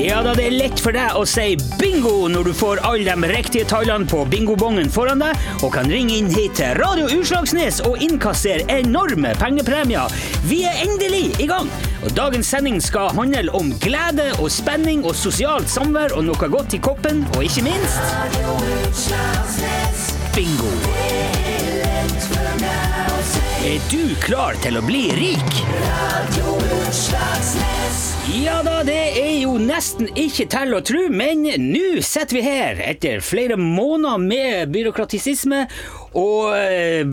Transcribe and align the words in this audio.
Ja 0.00 0.22
da, 0.24 0.32
det 0.32 0.46
er 0.48 0.54
lett 0.54 0.80
for 0.80 0.96
deg 0.96 1.12
å 1.18 1.26
si 1.28 1.58
bingo 1.76 2.24
når 2.32 2.46
du 2.48 2.54
får 2.56 2.80
alle 2.88 3.12
de 3.12 3.28
riktige 3.28 3.66
tallene 3.68 4.08
på 4.08 4.22
bingobongen 4.32 4.88
foran 4.92 5.20
deg, 5.20 5.36
og 5.60 5.74
kan 5.74 5.90
ringe 5.92 6.14
inn 6.16 6.30
hit 6.32 6.56
til 6.56 6.72
Radio 6.80 7.10
Utslagsnes 7.18 7.82
og 7.84 8.00
innkassere 8.00 8.64
enorme 8.80 9.34
pengepremier. 9.40 10.08
Vi 10.48 10.62
er 10.68 10.80
endelig 10.86 11.26
i 11.42 11.48
gang! 11.50 11.68
Og 12.00 12.14
Dagens 12.16 12.48
sending 12.48 12.80
skal 12.80 13.12
handle 13.18 13.52
om 13.56 13.74
glede 13.82 14.30
og 14.38 14.48
spenning 14.54 15.04
og 15.04 15.12
sosialt 15.20 15.68
samvær 15.68 16.16
og 16.16 16.24
noe 16.30 16.52
godt 16.56 16.78
i 16.78 16.80
koppen, 16.80 17.26
og 17.36 17.44
ikke 17.44 17.66
minst 17.68 18.00
bingo. 20.32 21.29
Er 23.60 23.80
du 23.90 24.14
klar 24.24 24.56
til 24.64 24.78
å 24.78 24.80
bli 24.80 25.02
rik? 25.12 25.58
Ja 28.40 28.54
da, 28.64 28.78
det 28.88 28.96
er 29.20 29.34
jo 29.42 29.58
nesten 29.60 30.08
ikke 30.16 30.46
til 30.48 30.72
å 30.72 30.80
tro, 30.80 31.02
men 31.12 31.44
nå 31.44 32.00
sitter 32.00 32.38
vi 32.38 32.44
her 32.46 32.80
etter 32.80 33.20
flere 33.20 33.58
måneder 33.60 34.24
med 34.24 34.72
byråkratisisme, 34.72 35.66
og 36.14 36.56
eh, 36.58 37.06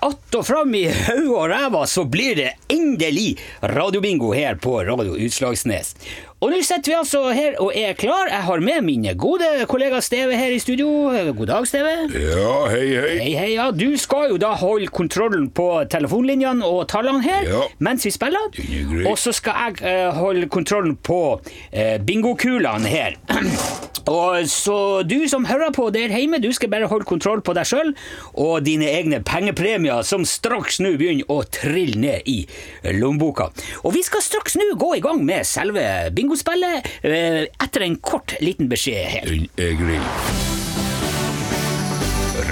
att 0.00 0.34
og 0.34 0.46
fram 0.46 0.74
i 0.74 0.86
hodet 0.88 1.28
og 1.36 1.48
ræva 1.52 1.86
så 1.88 2.04
blir 2.08 2.36
det 2.36 2.50
endelig 2.72 3.36
radiobingo 3.62 4.32
her 4.32 4.54
på 4.60 4.78
Radio 4.84 5.14
Utslagsnes. 5.16 5.94
Og 6.42 6.50
nå 6.50 6.58
sitter 6.66 6.90
vi 6.90 6.94
altså 6.98 7.20
her 7.36 7.54
og 7.62 7.70
er 7.78 7.92
klar. 7.94 8.26
Jeg 8.26 8.42
har 8.42 8.62
med 8.64 8.80
min 8.82 9.04
gode 9.20 9.46
kollega 9.70 10.00
Steve 10.02 10.34
her 10.34 10.50
i 10.50 10.58
studio. 10.58 10.88
God 11.36 11.46
dag, 11.46 11.66
Steve. 11.70 11.92
Ja, 12.18 12.56
hei, 12.72 12.80
hei. 12.96 13.12
Hei, 13.20 13.34
hei, 13.38 13.50
ja. 13.54 13.68
Du 13.70 13.94
skal 14.00 14.32
jo 14.32 14.40
da 14.42 14.50
holde 14.58 14.88
kontrollen 14.90 15.46
på 15.54 15.68
telefonlinjene 15.92 16.66
og 16.66 16.88
tallene 16.90 17.22
her 17.22 17.46
Ja. 17.46 17.60
mens 17.78 18.06
vi 18.08 18.10
spiller. 18.10 18.48
Er. 18.58 19.06
Og 19.12 19.18
så 19.22 19.30
skal 19.32 19.76
jeg 19.78 19.86
uh, 19.86 20.16
holde 20.18 20.48
kontrollen 20.50 20.96
på 20.96 21.20
uh, 21.38 21.96
bingokulene 22.06 22.90
her. 22.90 23.14
og 24.10 24.42
så 24.50 25.02
du 25.06 25.28
som 25.30 25.46
hører 25.46 25.70
på 25.70 25.90
der 25.94 26.10
hjemme, 26.10 26.42
du 26.42 26.50
skal 26.52 26.72
bare 26.74 26.90
holde 26.90 27.06
kontroll 27.06 27.40
på 27.46 27.54
deg 27.54 27.70
sjøl 27.70 27.94
og 28.42 28.64
dine 28.66 28.88
egne 28.90 29.22
pengepremier, 29.24 30.02
som 30.06 30.26
straks 30.28 30.80
nå 30.82 30.96
begynner 30.98 31.30
å 31.32 31.42
trille 31.52 32.00
ned 32.02 32.28
i 32.28 32.40
lommeboka. 32.98 33.50
Og 33.86 33.94
vi 33.96 34.02
skal 34.06 34.24
straks 34.24 34.58
nå 34.58 34.72
gå 34.80 34.96
i 34.98 35.04
gang 35.04 35.22
med 35.26 35.46
selve 35.48 35.84
bingospillet 36.16 36.90
eh, 37.06 37.44
etter 37.62 37.86
en 37.86 37.98
kort 38.02 38.36
liten 38.42 38.70
beskjed 38.72 39.06
her. 39.16 39.32
Er. 39.62 40.60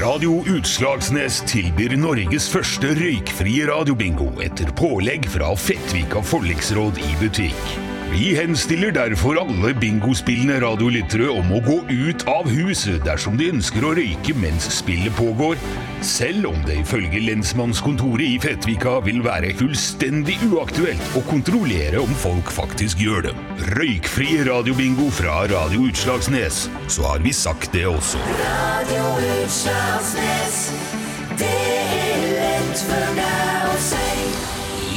Radio 0.00 0.38
Utslagsnes 0.48 1.42
tilbyr 1.50 1.96
Norges 2.00 2.46
første 2.52 2.94
røykfrie 2.96 3.66
radiobingo 3.68 4.30
etter 4.40 4.72
pålegg 4.78 5.28
fra 5.28 5.52
Fettvika 5.58 6.24
forliksråd 6.24 7.02
i 7.04 7.14
butikk. 7.20 7.89
Vi 8.10 8.32
henstiller 8.34 8.90
derfor 8.90 9.38
alle 9.38 9.70
bingospillende 9.78 10.56
radiolyttere 10.64 11.28
om 11.30 11.52
å 11.54 11.60
gå 11.62 11.76
ut 11.86 12.24
av 12.28 12.48
huset 12.50 13.04
dersom 13.06 13.36
de 13.38 13.52
ønsker 13.52 13.86
å 13.86 13.92
røyke 13.94 14.34
mens 14.34 14.66
spillet 14.80 15.14
pågår, 15.14 15.54
selv 16.02 16.48
om 16.50 16.58
det 16.66 16.80
ifølge 16.80 17.22
lensmannskontoret 17.22 18.26
i 18.26 18.40
Fettvika 18.42 18.96
vil 19.06 19.22
være 19.22 19.52
fullstendig 19.60 20.40
uaktuelt 20.48 21.14
å 21.14 21.22
kontrollere 21.30 22.02
om 22.02 22.10
folk 22.18 22.50
faktisk 22.50 22.98
gjør 23.04 23.28
det. 23.28 23.36
Røykfri 23.78 24.40
radiobingo 24.48 25.06
fra 25.14 25.44
Radio 25.52 25.86
Utslagsnes, 25.86 26.64
så 26.90 27.06
har 27.12 27.22
vi 27.22 27.30
sagt 27.30 27.70
det 27.78 27.86
også. 27.86 28.18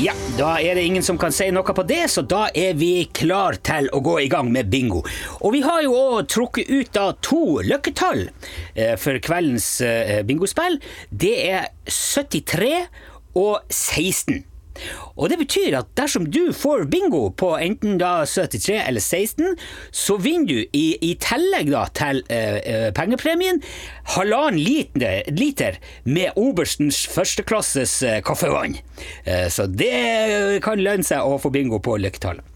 Ja, 0.02 0.14
da 0.40 0.56
er 0.58 0.74
det 0.74 0.84
ingen 0.88 1.04
som 1.06 1.20
kan 1.22 1.34
si 1.36 1.46
noe 1.54 1.74
på 1.76 1.84
det, 1.86 2.08
så 2.10 2.24
da 2.26 2.48
er 2.58 2.74
vi 2.80 3.06
klar 3.14 3.60
til 3.62 3.92
å 3.94 4.00
gå 4.02 4.16
i 4.24 4.30
gang 4.32 4.50
med 4.50 4.72
bingo. 4.74 5.04
Og 5.46 5.54
vi 5.54 5.62
har 5.62 5.84
jo 5.86 5.94
òg 5.94 6.32
trukket 6.34 6.72
ut 6.72 6.90
da 6.96 7.12
to 7.22 7.60
løkketall 7.62 8.24
eh, 8.26 8.96
for 8.98 9.22
kveldens 9.22 9.68
eh, 9.86 10.24
bingospill. 10.26 10.80
Det 11.14 11.36
er 11.46 11.70
73 11.86 12.74
og 13.38 13.62
16. 13.70 14.42
Og 15.16 15.30
det 15.30 15.40
betyr 15.42 15.78
at 15.80 15.92
dersom 15.98 16.28
du 16.34 16.54
får 16.56 16.88
bingo 16.92 17.28
på 17.38 17.54
enten 17.62 17.98
da 18.02 18.24
73 18.26 18.80
eller 18.82 19.04
16, 19.04 19.58
så 19.92 20.18
vinner 20.22 20.50
du 20.50 20.78
i, 20.78 20.86
i 21.02 21.14
tillegg 21.22 21.72
da 21.74 21.86
til 21.96 22.24
eh, 22.34 22.60
eh, 22.62 22.88
pengepremien 22.96 23.62
halvannen 24.16 24.60
liter, 24.60 25.22
liter 25.34 25.80
med 26.04 26.40
oberstens 26.40 27.04
førsteklasses 27.14 28.00
eh, 28.08 28.22
kaffevann. 28.26 28.80
Eh, 29.26 29.48
så 29.54 29.68
det 29.70 30.62
kan 30.66 30.82
lønne 30.82 31.06
seg 31.08 31.24
å 31.24 31.40
få 31.42 31.54
bingo 31.54 31.82
på 31.84 32.00
lykketallet. 32.02 32.53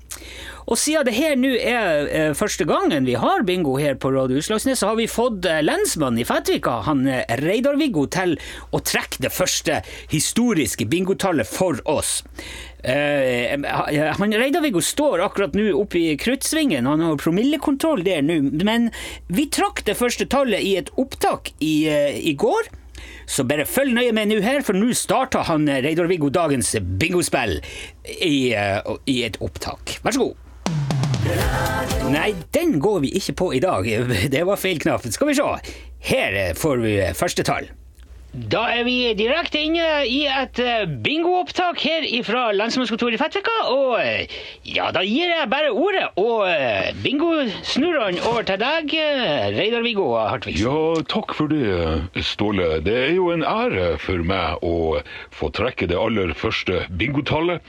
Og 0.68 0.76
siden 0.76 1.08
det 1.08 1.16
her 1.16 1.38
nå 1.40 1.54
er 1.56 2.10
eh, 2.12 2.34
første 2.36 2.66
gangen 2.68 3.08
vi 3.08 3.16
har 3.20 3.46
bingo 3.48 3.78
her 3.80 3.96
på 3.96 4.12
Radio 4.12 4.42
Utslagsnes, 4.42 4.82
så 4.82 4.92
har 4.92 4.98
vi 5.00 5.08
fått 5.08 5.46
eh, 5.48 5.62
lensmannen 5.64 6.20
i 6.20 6.28
Fettvika, 6.28 6.82
han 6.88 7.06
eh, 7.08 7.24
Reidar-Viggo, 7.40 8.04
til 8.12 8.36
å 8.76 8.82
trekke 8.84 9.24
det 9.24 9.32
første 9.32 9.80
historiske 10.12 10.88
bingotallet 10.92 11.48
for 11.48 11.80
oss. 11.88 12.20
Uh, 12.88 13.58
Reidar-Viggo 13.58 14.80
står 14.86 15.24
akkurat 15.26 15.56
nå 15.58 15.72
oppe 15.76 16.00
i 16.00 16.18
kruttsvingen, 16.20 16.88
han 16.88 17.02
har 17.04 17.18
promillekontroll 17.20 18.04
der 18.06 18.22
nå, 18.24 18.38
men 18.64 18.92
vi 19.32 19.48
trakk 19.52 19.82
det 19.88 19.98
første 20.00 20.28
tallet 20.30 20.64
i 20.64 20.76
et 20.80 20.92
opptak 21.00 21.52
i, 21.58 21.88
uh, 21.88 22.12
i 22.12 22.36
går. 22.38 22.70
Så 23.28 23.46
bare 23.48 23.68
følg 23.68 23.96
nøye 23.98 24.14
med 24.16 24.32
nå 24.32 24.42
her, 24.44 24.64
for 24.66 24.78
nå 24.78 24.94
starter 24.98 25.48
han 25.50 25.68
eh, 25.70 25.82
Reidar-Viggo 25.86 26.32
dagens 26.34 26.76
bingospill 27.00 27.60
i, 28.18 28.54
eh, 28.56 28.94
i 29.10 29.22
et 29.28 29.40
opptak. 29.44 29.98
Vær 30.06 30.16
så 30.16 30.28
god. 30.28 30.44
Nei, 32.08 32.32
den 32.56 32.78
går 32.80 33.02
vi 33.04 33.12
ikke 33.20 33.36
på 33.42 33.50
i 33.58 33.64
dag. 33.64 33.88
Det 34.34 34.46
var 34.48 34.60
feil 34.62 34.80
knapp. 34.80 35.08
Skal 35.12 35.32
vi 35.32 35.38
se. 35.40 35.50
Her 36.12 36.40
eh, 36.46 36.54
får 36.58 36.84
vi 36.86 36.96
første 37.18 37.46
tall. 37.48 37.70
Da 38.38 38.68
er 38.70 38.84
vi 38.86 39.16
direkte 39.18 39.58
inne 39.66 39.86
i 40.06 40.20
et 40.30 40.60
eh, 40.62 40.84
bingoopptak 40.86 41.80
her 41.82 42.04
fra 42.22 42.44
lensmannskontoret 42.54 43.18
i 43.18 43.18
Fettvika. 43.18 43.56
Og 43.74 43.98
ja, 44.70 44.92
da 44.94 45.02
gir 45.02 45.32
jeg 45.32 45.50
bare 45.50 45.72
ordet 45.74 46.04
og 46.22 46.44
eh, 46.46 46.92
bingosnurrene 47.02 48.22
over 48.30 48.46
til 48.46 48.62
deg, 48.62 48.94
eh, 48.94 49.48
Reidar-Viggo 49.58 50.12
Hartvigsen. 50.20 50.70
Ja, 50.70 51.02
takk 51.10 51.34
for 51.34 51.50
det, 51.50 52.22
Ståle. 52.30 52.76
Det 52.86 52.98
er 53.08 53.16
jo 53.18 53.32
en 53.34 53.46
ære 53.48 53.96
for 54.04 54.22
meg 54.22 54.62
å 54.62 55.02
få 55.34 55.50
trekke 55.58 55.90
det 55.90 55.98
aller 55.98 56.38
første 56.38 56.86
bingotallet. 56.94 57.66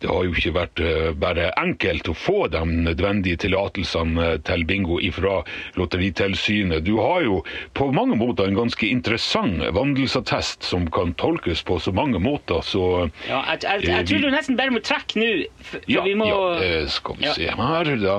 Det 0.00 0.08
har 0.08 0.24
jo 0.24 0.32
ikke 0.32 0.54
vært 0.56 0.80
eh, 0.84 1.10
bare 1.20 1.50
enkelt 1.60 2.08
å 2.08 2.16
få 2.16 2.46
de 2.52 2.62
nødvendige 2.68 3.42
tillatelsene 3.44 4.30
til 4.48 4.64
bingo 4.68 4.96
ifra 5.04 5.40
Lotteritilsynet. 5.76 6.86
Du 6.86 6.96
har 7.00 7.24
jo 7.26 7.42
på 7.76 7.90
mange 7.96 8.16
måter 8.20 8.48
en 8.48 8.56
ganske 8.56 8.88
interessant 8.88 9.60
vandelsattest 9.76 10.64
som 10.64 10.86
kan 10.94 11.12
tolkes 11.20 11.62
på 11.66 11.78
så 11.82 11.92
mange 11.96 12.20
måter, 12.22 12.64
så 12.64 13.10
Ja, 13.28 13.42
jeg, 13.52 13.62
jeg, 13.62 13.84
eh, 13.84 13.92
jeg 13.92 14.08
tror 14.08 14.24
du 14.24 14.30
nesten 14.32 14.58
bare 14.60 14.74
må 14.74 14.82
trekke 14.84 15.20
nå, 15.20 15.30
for 15.60 15.80
for 15.80 15.92
Ja, 15.92 16.04
vi 16.06 16.16
må 16.18 16.28
ja 16.30 16.42
eh, 16.64 16.86
skal 16.88 17.20
vi 17.20 17.32
se 17.36 17.50
her. 17.60 17.94
Da 18.00 18.18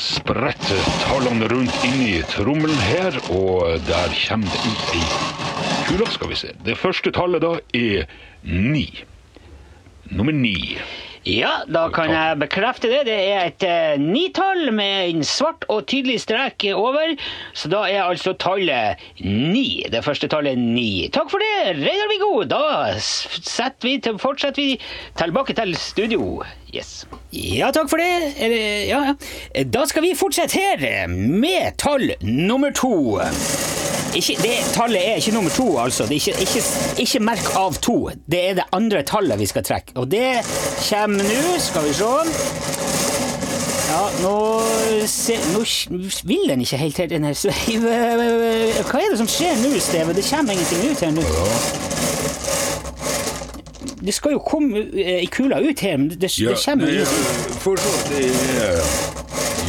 spretter 0.00 0.88
tallene 0.98 1.48
rundt 1.50 1.78
inn 1.86 2.00
i 2.02 2.16
trommelen 2.26 2.80
her, 2.82 3.20
og 3.28 3.84
der 3.86 4.14
kommer 4.24 4.54
det 4.54 4.64
ut 4.64 4.94
ei 4.96 5.06
kule. 5.84 6.08
Skal 6.10 6.32
vi 6.32 6.38
se. 6.40 6.54
Det 6.64 6.78
første 6.80 7.12
tallet 7.14 7.44
da 7.44 7.58
er 7.76 8.08
ni. 8.42 8.88
Nummer 10.10 10.32
ni. 10.32 10.78
Ja, 11.24 11.62
da 11.72 11.86
kan 11.88 12.10
jeg 12.12 12.36
bekrefte 12.42 12.90
det. 12.92 13.06
Det 13.08 13.14
er 13.16 13.46
et 13.48 13.64
eh, 13.64 13.94
nitall 14.00 14.68
med 14.76 15.14
en 15.14 15.24
svart 15.24 15.64
og 15.72 15.86
tydelig 15.88 16.18
strek 16.20 16.66
over. 16.76 17.14
Så 17.56 17.70
da 17.72 17.86
er 17.88 18.02
altså 18.04 18.34
tallet 18.36 19.00
ni. 19.24 19.80
Det 19.88 20.04
første 20.04 20.28
tallet 20.28 20.52
er 20.52 20.60
ni. 20.60 21.08
Takk 21.14 21.32
for 21.32 21.40
det, 21.40 21.78
Reidar-Viggo. 21.80 22.44
Da 22.50 22.60
vi 23.88 23.96
til, 24.04 24.20
fortsetter 24.20 24.60
vi 24.60 24.76
tilbake 25.16 25.56
til 25.56 25.72
studio. 25.80 26.44
Yes. 26.74 27.06
Ja, 27.30 27.70
takk 27.74 27.90
for 27.90 28.02
det. 28.02 28.34
Eller, 28.42 28.84
ja, 28.88 29.00
ja. 29.10 29.64
Da 29.70 29.84
skal 29.86 30.02
vi 30.02 30.14
fortsette 30.18 30.58
her 30.58 31.06
med 31.08 31.76
tall 31.78 32.14
nummer 32.22 32.74
to. 32.74 33.20
Ikke, 34.14 34.36
det 34.42 34.54
tallet 34.74 35.02
er 35.08 35.14
ikke 35.18 35.34
nummer 35.34 35.50
to, 35.50 35.78
altså. 35.78 36.06
Det 36.06 36.10
er 36.10 36.14
ikke, 36.14 36.40
ikke, 36.40 36.62
ikke 37.02 37.20
merk 37.20 37.54
av 37.58 37.78
to. 37.82 38.10
Det 38.30 38.42
er 38.50 38.58
det 38.60 38.66
andre 38.72 39.02
tallet 39.02 39.38
vi 39.38 39.46
skal 39.50 39.66
trekke. 39.66 39.96
Og 39.98 40.10
det 40.10 40.42
kommer 40.88 41.26
nå. 41.26 41.58
Skal 41.58 41.88
vi 41.88 41.94
se. 41.98 42.12
Ja, 43.94 44.04
nå, 44.22 44.36
se, 45.06 45.38
nå 45.54 45.64
vil 46.26 46.48
den 46.48 46.62
ikke 46.62 46.76
helt 46.76 46.98
helt. 46.98 47.10
den 47.10 47.24
her 47.24 47.34
sveive... 47.38 47.98
Hva 48.88 49.02
er 49.02 49.10
det 49.12 49.18
som 49.22 49.30
skjer 49.30 49.58
nå, 49.62 49.74
Steve? 49.82 50.14
Det 50.14 50.26
kommer 50.30 50.54
ingenting 50.54 50.90
ut 50.90 51.04
her 51.06 51.14
nå. 51.14 52.33
Det 54.04 54.14
skal 54.14 54.34
jo 54.36 54.38
komme 54.44 54.84
ei 55.00 55.26
kula 55.32 55.60
ut 55.64 55.80
her, 55.80 55.96
men 55.96 56.10
det, 56.10 56.20
det 56.20 56.56
kommer 56.64 56.90
jo 56.92 57.04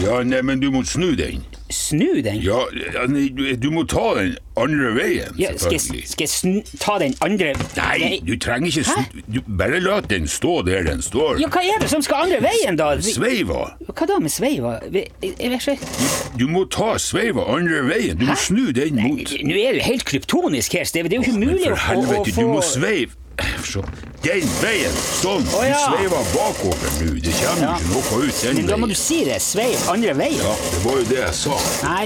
Ja, 0.03 0.23
nei, 0.27 0.41
men 0.43 0.59
du 0.59 0.71
må 0.73 0.83
snu 0.83 1.13
den. 1.15 1.45
Snu 1.71 2.21
den? 2.21 2.41
Ja, 2.43 2.59
ja, 2.77 3.05
nei, 3.09 3.29
du, 3.33 3.45
du 3.57 3.71
må 3.73 3.85
ta 3.89 4.11
den 4.19 4.35
andre 4.59 4.91
veien, 4.93 5.33
Ja, 5.39 5.49
skal 5.57 5.73
jeg, 5.73 5.81
selvfølgelig. 5.81 6.09
skal 6.11 6.23
jeg 6.23 6.29
snu, 6.29 6.77
ta 6.83 6.97
den 7.01 7.15
andre 7.25 7.53
Nei, 7.77 8.19
du 8.27 8.35
trenger 8.37 8.69
ikke 8.69 8.83
snu 8.85 9.23
du, 9.33 9.39
Bare 9.57 9.79
la 9.81 9.97
den 10.05 10.27
stå 10.29 10.59
der 10.67 10.85
den 10.85 11.01
står. 11.01 11.39
Ja, 11.41 11.49
hva 11.49 11.63
er 11.65 11.81
det 11.81 11.89
som 11.89 12.05
skal 12.05 12.27
andre 12.27 12.43
veien, 12.45 12.77
da? 12.77 12.91
Sveiva. 13.01 13.63
Hva 13.87 14.09
da 14.11 14.19
med 14.21 14.35
sveiva? 14.35 14.77
Jeg, 14.93 15.09
jeg 15.23 15.51
vet 15.55 15.67
ikke. 15.73 15.91
Du 16.37 16.45
må 16.51 16.67
ta 16.69 16.99
sveiva 17.01 17.47
andre 17.55 17.81
veien. 17.89 18.21
Du 18.21 18.27
må 18.29 18.37
snu 18.37 18.69
den 18.75 19.01
mot 19.01 19.35
Nå 19.41 19.57
er 19.57 19.79
det 19.79 19.85
helt 19.89 20.05
kryptonisk 20.05 20.77
her, 20.77 20.85
Steve. 20.85 21.09
Det 21.09 21.17
er 21.17 21.23
jo 21.23 21.31
ikke 21.31 21.39
oh, 21.39 21.45
mulig 21.49 21.71
å, 21.71 21.73
for 21.73 21.79
å, 21.79 21.79
å 21.79 21.85
helvete, 21.89 22.35
få 22.35 22.45
du 22.45 22.53
må 22.53 22.65
sveive 22.65 23.24
Så, 23.65 23.81
Den 24.23 24.45
veien! 24.61 24.93
Sånn! 24.95 25.43
Å, 25.57 25.61
ja. 25.65 25.75
Du 25.75 25.95
sveiver 25.97 26.27
bakover 26.31 26.91
nå. 27.01 27.13
Det 27.21 27.33
kommer 27.39 27.61
jo 27.61 27.65
Ja. 27.65 27.75
ikke 27.75 27.91
noe 27.91 28.27
ut 28.29 28.41
den 28.43 28.55
Men 28.61 28.67
da 28.69 28.77
må 28.79 28.87
du 28.87 28.95
si 28.95 29.23
det. 29.27 29.39
Sveiv 29.43 29.87
andre 29.91 30.13
veien. 30.15 30.39
Ja, 30.39 30.53
det 30.71 30.83
var 30.85 30.99
jo 31.01 31.07
det 31.09 31.17
jeg 31.19 31.33
sa. 31.39 31.57
Nei, 31.83 32.05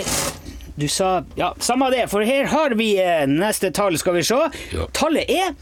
du 0.79 0.87
sa 0.87 1.09
Ja, 1.37 1.51
samme 1.59 1.89
det, 1.91 2.05
for 2.09 2.23
her 2.25 2.47
har 2.49 2.73
vi 2.79 2.93
eh, 3.03 3.25
neste 3.29 3.71
tall, 3.75 3.97
skal 3.99 4.15
vi 4.17 4.23
se. 4.23 4.39
Ja. 4.73 4.87
Tallet 4.95 5.29
er 5.29 5.53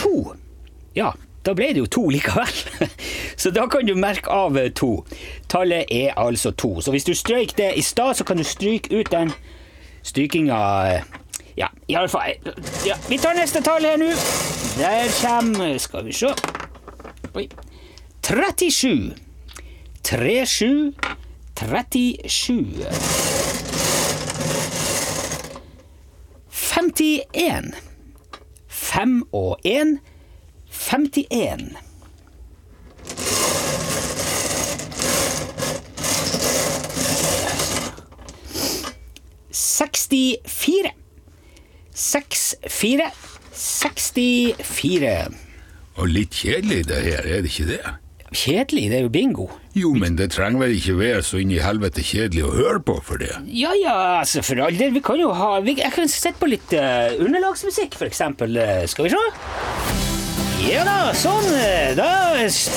to. 0.00 0.34
Ja, 0.96 1.12
da 1.44 1.52
ble 1.54 1.70
det 1.76 1.82
jo 1.84 1.86
to 1.86 2.06
likevel. 2.10 2.50
Så 3.36 3.50
da 3.54 3.66
kan 3.68 3.86
du 3.86 3.94
merke 3.94 4.30
av 4.32 4.56
eh, 4.58 4.70
to. 4.72 5.04
Tallet 5.52 5.86
er 5.92 6.14
altså 6.18 6.50
to. 6.56 6.80
Så 6.80 6.90
hvis 6.94 7.04
du 7.06 7.12
strøyk 7.14 7.54
det 7.60 7.74
i 7.78 7.82
stad, 7.84 8.16
så 8.16 8.24
kan 8.24 8.40
du 8.40 8.44
stryke 8.48 8.90
ut 8.96 9.12
den 9.12 9.30
strykinga 10.02 10.58
eh, 10.94 11.02
Ja, 11.56 11.68
iallfall. 11.86 12.34
Ja, 12.86 12.96
vi 13.08 13.18
tar 13.18 13.34
neste 13.34 13.62
tall 13.62 13.84
her 13.86 13.98
nå. 13.98 14.10
Der 14.78 15.10
kommer 15.20 15.78
Skal 15.78 16.04
vi 16.04 16.12
se. 16.12 16.34
Oi. 17.34 17.48
37. 18.22 19.14
37. 20.02 20.94
37. 21.54 22.86
51. 26.50 27.74
5 28.68 29.22
og 29.32 29.58
1. 29.64 29.98
51. 30.70 31.76
Sekstifire. 39.50 41.03
Seks, 42.04 42.54
fire. 42.68 43.08
Sekstifire. 43.54 45.18
Og 45.96 46.08
litt 46.10 46.34
kjedelig 46.34 46.82
det 46.90 47.02
her, 47.06 47.22
er 47.36 47.44
det 47.44 47.52
ikke 47.52 47.68
det? 47.70 47.82
Kjedelig, 48.34 48.88
det 48.90 48.96
er 48.98 49.04
jo 49.04 49.10
bingo. 49.14 49.44
Jo, 49.78 49.92
men 49.94 50.16
det 50.18 50.32
trenger 50.34 50.64
vel 50.64 50.72
ikke 50.74 50.96
være 50.98 51.20
så 51.22 51.38
inn 51.38 51.52
i 51.54 51.60
helvete 51.62 52.02
kjedelig 52.02 52.42
å 52.48 52.50
høre 52.56 52.80
på 52.82 52.96
for 53.06 53.22
det. 53.22 53.30
Ja 53.54 53.70
ja, 53.78 53.94
altså 54.24 54.42
for 54.42 54.58
all 54.66 54.74
del, 54.78 54.90
vi 54.96 55.02
kan 55.06 55.20
jo 55.22 55.30
ha 55.38 55.52
vi, 55.62 55.76
Jeg 55.78 55.94
kan 55.94 56.10
sette 56.10 56.40
på 56.42 56.48
litt 56.50 56.74
uh, 56.74 57.14
underlagsmusikk, 57.22 57.94
for 58.00 58.10
eksempel. 58.10 58.58
Eh, 58.58 58.82
skal 58.90 59.06
vi 59.06 59.14
se? 59.14 59.22
Ja 60.64 60.82
da, 60.88 60.96
sånn. 61.14 61.46
eh, 61.60 61.92
Da 61.98 62.10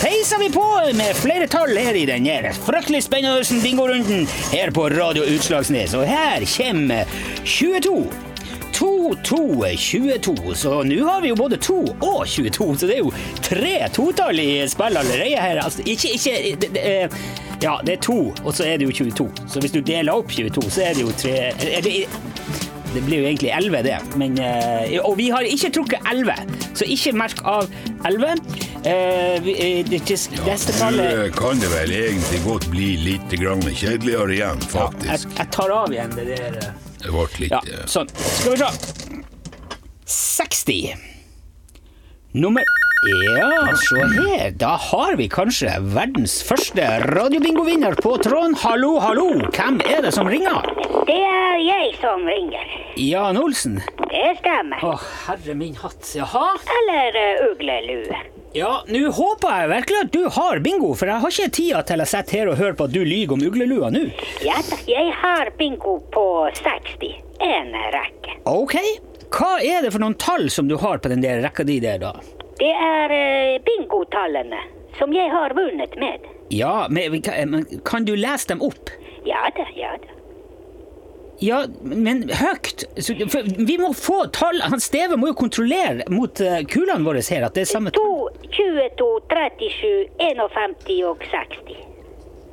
peiser 0.03 0.41
vi 0.44 0.51
på 0.53 0.68
med 1.00 1.18
flere 1.18 1.47
tall 1.50 1.73
her 1.80 1.97
i 1.97 2.06
den 2.09 2.27
her 2.30 2.51
fryktelig 2.68 3.06
spennende 3.07 3.62
bingorunden 3.65 4.27
her 4.53 4.73
på 4.75 4.89
Radio 4.94 5.25
Utslagsnes. 5.25 5.97
Og 5.97 6.06
her 6.06 6.45
kommer 6.53 7.09
22. 7.47 7.97
2, 8.77 9.15
2, 9.25 9.41
22. 9.77 10.56
Så 10.56 10.83
nå 10.85 11.01
har 11.07 11.21
vi 11.24 11.31
jo 11.33 11.39
både 11.39 11.57
2 11.57 11.77
og 11.97 12.21
22, 12.27 12.69
så 12.77 12.89
det 12.89 13.00
er 13.00 13.03
jo 13.03 13.13
tre 13.41 13.75
totall 13.94 14.41
i 14.44 14.51
spill 14.69 15.01
allerede 15.01 15.41
her. 15.41 15.63
Altså, 15.63 15.81
ikke, 15.85 16.13
ikke 16.13 16.38
det, 16.62 16.71
det, 16.77 16.85
eh, 16.85 17.19
Ja, 17.57 17.79
det 17.81 17.95
er 17.95 18.01
to, 18.06 18.19
og 18.44 18.51
så 18.53 18.68
er 18.69 18.77
det 18.77 18.85
jo 18.85 18.91
22. 19.09 19.29
Så 19.50 19.62
hvis 19.63 19.74
du 19.74 19.79
deler 19.81 20.13
opp 20.13 20.29
22, 20.29 20.62
så 20.69 20.83
er 20.85 20.94
det 20.94 21.07
jo 21.07 21.13
tre 21.18 21.38
eller, 21.57 21.95
det 22.94 23.01
blir 23.06 23.21
jo 23.21 23.27
egentlig 23.27 23.50
11, 23.51 23.81
det. 23.83 23.97
Men, 24.15 24.38
eh, 24.38 24.97
og 25.01 25.18
vi 25.18 25.30
har 25.33 25.45
ikke 25.45 25.71
trukket 25.75 26.07
11, 26.12 26.38
så 26.77 26.88
ikke 26.88 27.13
merk 27.18 27.41
av 27.45 27.69
11. 28.07 28.33
Eh, 28.88 28.94
uh, 28.94 29.44
det, 29.44 29.88
det, 29.89 30.19
tallet 30.77 31.18
Nå 31.18 31.30
kan 31.35 31.59
det 31.59 31.71
vel 31.73 31.95
egentlig 31.97 32.44
godt 32.45 32.69
bli 32.71 32.91
litt 33.03 33.38
grann 33.41 33.65
kjedeligere 33.68 34.38
igjen, 34.38 34.68
ja, 34.69 34.69
jeg, 34.69 34.75
faktisk. 34.77 35.39
jeg 35.41 35.56
tar 35.57 35.80
av 35.81 35.97
igjen 35.97 36.15
det 36.15 36.30
der. 36.35 36.86
Det 37.07 37.13
ble 37.15 37.27
litt 37.45 37.54
Ja, 37.56 37.62
eh, 37.71 37.86
sånn. 37.88 38.09
Skal 38.19 38.51
vi 38.51 38.57
se. 38.59 39.24
60. 40.12 40.95
Nummer 42.36 42.63
Ja, 43.07 43.75
se 43.77 44.01
her. 44.12 44.51
Da 44.57 44.74
har 44.75 45.15
vi 45.15 45.27
kanskje 45.31 45.71
verdens 45.94 46.42
første 46.44 46.83
radiobingovinner 47.06 47.95
på 48.01 48.18
tråden. 48.25 48.57
Hallo, 48.59 48.98
hallo. 49.00 49.27
Hvem 49.54 49.80
er 49.86 50.01
det 50.04 50.12
som 50.18 50.27
ringer? 50.27 50.65
Det 51.07 51.15
er 51.15 51.62
jeg 51.62 51.94
som 52.01 52.25
ringer. 52.27 52.74
Jan 52.98 53.38
Olsen. 53.39 53.77
Det 54.09 54.25
stemmer. 54.42 54.81
Å, 54.83 54.98
herre 55.27 55.56
min 55.56 55.77
hatt. 55.80 56.09
Jaha? 56.18 56.48
Eller 56.81 57.21
uh, 57.21 57.45
uglelue. 57.54 58.19
Ja, 58.57 58.81
nå 58.89 59.12
håper 59.13 59.51
jeg 59.54 59.69
virkelig 59.69 59.98
at 60.01 60.13
du 60.15 60.24
har 60.33 60.59
bingo, 60.65 60.88
for 60.98 61.12
jeg 61.12 61.21
har 61.21 61.33
ikke 61.33 61.54
tida 61.54 61.81
til 61.86 62.01
å 62.01 62.07
sitte 62.09 62.33
her 62.33 62.50
og 62.50 62.57
høre 62.57 62.74
på 62.80 62.88
at 62.88 62.95
du 62.95 63.04
lyver 63.06 63.36
om 63.36 63.44
uglelua 63.45 63.92
nå. 63.94 64.07
Ja 64.42 64.57
da, 64.65 64.80
jeg 64.89 65.12
har 65.13 65.51
bingo 65.59 66.00
på 66.15 66.24
60. 66.57 67.12
En 67.45 67.69
rekke. 67.94 68.39
Ok. 68.50 68.74
Hva 69.30 69.51
er 69.62 69.86
det 69.86 69.92
for 69.94 70.01
noen 70.01 70.18
tall 70.18 70.50
som 70.50 70.71
du 70.71 70.74
har 70.81 70.98
på 71.04 71.12
den 71.13 71.21
der 71.21 71.44
rekka 71.45 71.68
di 71.68 71.77
der, 71.83 72.01
da? 72.01 72.15
Det 72.57 72.74
er 72.74 73.13
uh, 73.13 73.62
bingotallene 73.68 74.63
som 74.98 75.13
jeg 75.13 75.30
har 75.30 75.54
vunnet 75.54 75.94
med. 76.01 76.25
Ja, 76.50 76.88
men 76.89 77.21
men 77.51 77.81
kan 77.86 78.09
du 78.09 78.15
lese 78.18 78.56
dem 78.56 78.65
opp? 78.65 78.89
Ja 79.27 79.51
da, 79.54 79.69
ja 79.77 79.94
da. 80.01 80.16
Ja, 81.39 81.63
men 81.81 82.23
høyt. 82.33 82.87
Så, 82.97 83.13
for 83.29 83.45
vi 83.45 83.77
må 83.77 83.91
få 83.97 84.23
tall. 84.33 84.61
Han 84.65 84.81
Steve 84.81 85.17
må 85.19 85.31
jo 85.31 85.37
kontrollere 85.37 86.07
mot 86.09 86.41
eh, 86.41 86.63
kulene 86.69 87.05
våre 87.05 87.21
her 87.21 87.45
at 87.45 87.57
det 87.57 87.67
er 87.67 87.69
samme 87.69 87.93
2, 87.93 88.05
22, 88.47 89.11
37, 89.29 89.91
51 90.23 91.03
og 91.11 91.27
60. 91.29 91.83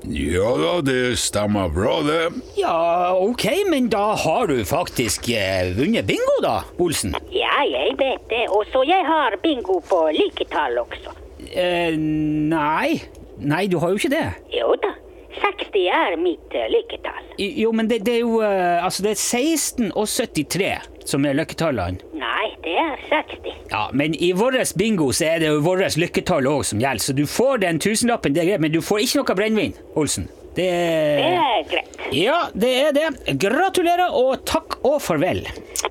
Ja 0.04 0.50
da, 0.60 0.72
det 0.84 1.16
stemmer 1.16 1.70
bra, 1.72 1.94
det. 2.04 2.25
Ja, 2.58 3.14
ok, 3.16 3.46
men 3.70 3.88
da 3.88 4.10
har 4.20 4.50
du 4.52 4.58
faktisk 4.69 5.31
eh, 5.32 5.70
vunnet 5.78 6.04
bingo, 6.10 6.34
da, 6.44 6.58
Olsen. 6.76 7.16
Ja, 7.32 7.62
jeg 7.64 7.96
vet 8.00 8.26
det. 8.28 8.44
Og 8.52 8.69
så 8.72 8.84
jeg 8.84 9.06
har 9.08 9.38
bingo 9.40 9.78
på 9.88 10.02
liketall 10.12 10.76
også. 10.84 11.16
Eh, 11.56 11.96
nei. 11.96 13.00
Nei, 13.40 13.64
du 13.66 13.78
har 13.81 13.94
jo 13.94 13.98
ikke 14.02 14.12
det. 14.12 14.26
Jo 14.52 14.76
da. 14.82 14.92
60 15.40 15.86
er 15.90 16.16
mitt 16.20 16.54
lykketall. 16.70 17.31
Jo, 17.38 17.72
men 17.72 17.91
det, 17.91 18.03
det 18.06 18.19
er 18.19 18.22
jo 18.22 18.41
eh, 18.44 18.84
Altså, 18.84 19.03
det 19.06 19.14
er 19.14 19.20
16 19.20 19.93
og 19.94 20.08
73 20.08 20.91
som 21.05 21.24
er 21.29 21.36
lykketallene. 21.36 22.00
Nei, 22.17 22.46
det 22.64 22.76
er 22.81 22.94
60. 23.10 23.50
Ja, 23.72 23.82
men 23.93 24.14
i 24.14 24.32
vår 24.36 24.56
bingo 24.79 25.10
så 25.12 25.26
er 25.34 25.43
det 25.43 25.50
jo 25.53 25.60
vårt 25.64 25.98
lykketall 26.00 26.48
òg 26.48 26.64
som 26.69 26.81
gjelder, 26.81 27.05
så 27.05 27.17
du 27.17 27.26
får 27.29 27.60
den 27.67 27.81
tusenlappen, 27.82 28.34
det 28.34 28.44
er 28.44 28.53
greit, 28.53 28.64
men 28.64 28.72
du 28.72 28.81
får 28.84 29.05
ikke 29.05 29.20
noe 29.20 29.36
brennevin, 29.43 29.76
Olsen. 29.94 30.31
Det 30.55 30.69
Det 30.70 31.31
er 31.34 31.64
greit. 31.70 31.83
Ja, 32.13 32.49
det 32.53 32.73
er 32.89 32.93
det. 32.96 33.37
Gratulerer 33.41 34.13
og 34.13 34.43
takk 34.49 34.79
og 34.84 35.01
farvel. 35.03 35.44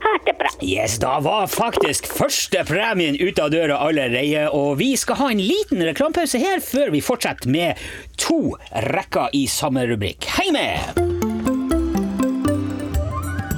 Ha 0.04 0.14
det 0.26 0.36
bra. 0.40 0.52
Yes, 0.64 0.98
da 1.02 1.16
var 1.24 1.48
faktisk 1.52 2.08
første 2.12 2.64
premien 2.68 3.18
ut 3.20 3.40
av 3.42 3.52
døra 3.54 3.80
allerede, 3.86 4.46
og 4.54 4.78
vi 4.82 4.94
skal 5.00 5.20
ha 5.22 5.32
en 5.34 5.42
liten 5.42 5.84
reklamepause 5.86 6.42
her 6.42 6.62
før 6.64 6.92
vi 6.94 7.02
fortsetter 7.04 7.52
med 7.52 7.82
to 8.22 8.56
rekker 8.94 9.34
i 9.38 9.46
samme 9.52 9.86
rubrikk. 9.90 10.28
Hei 10.38 10.52
med! 10.54 11.02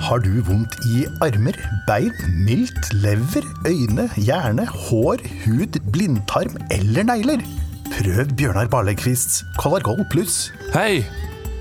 Har 0.06 0.22
du 0.22 0.36
vondt 0.46 0.76
i 0.94 1.02
armer, 1.26 1.56
bein, 1.88 2.14
milt, 2.46 2.92
lever, 3.02 3.46
øyne, 3.66 4.06
hjerne, 4.22 4.68
hår, 4.70 5.24
hud, 5.48 5.80
blindtarm 5.96 6.60
eller 6.70 7.08
negler? 7.10 7.42
Prøv 7.90 8.30
Bjørnar 8.38 8.70
Barlekvists 8.70 9.42
Collargold 9.58 10.06
pluss. 10.14 10.52
Hei, 10.76 11.02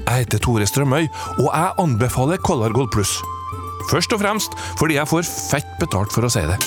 jeg 0.05 0.25
heter 0.25 0.39
Tore 0.45 0.67
Strømøy, 0.69 1.07
og 1.39 1.49
jeg 1.49 1.73
anbefaler 1.83 2.41
Collargold 2.45 2.91
Pluss. 2.95 3.17
Først 3.91 4.13
og 4.17 4.21
fremst 4.23 4.55
fordi 4.79 4.97
jeg 4.99 5.09
får 5.09 5.27
fett 5.29 5.73
betalt 5.81 6.13
for 6.15 6.25
å 6.27 6.33
si 6.33 6.45
det. 6.49 6.59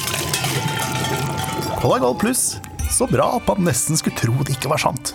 Collargold 1.81 2.19
pluss. 2.21 2.57
Så 2.89 3.05
bra 3.11 3.25
at 3.35 3.47
man 3.49 3.67
nesten 3.67 3.97
skulle 3.99 4.17
tro 4.17 4.33
det 4.47 4.55
ikke 4.57 4.71
var 4.71 4.79
sant. 4.81 5.13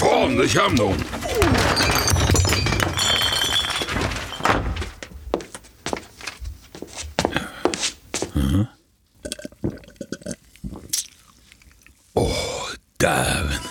Faen, 0.00 0.36
det 0.38 0.48
kommer 0.54 0.78
noen! 0.78 1.04
Mhm. 8.34 8.66
Åh, 12.14 12.68
dæven. 13.00 13.62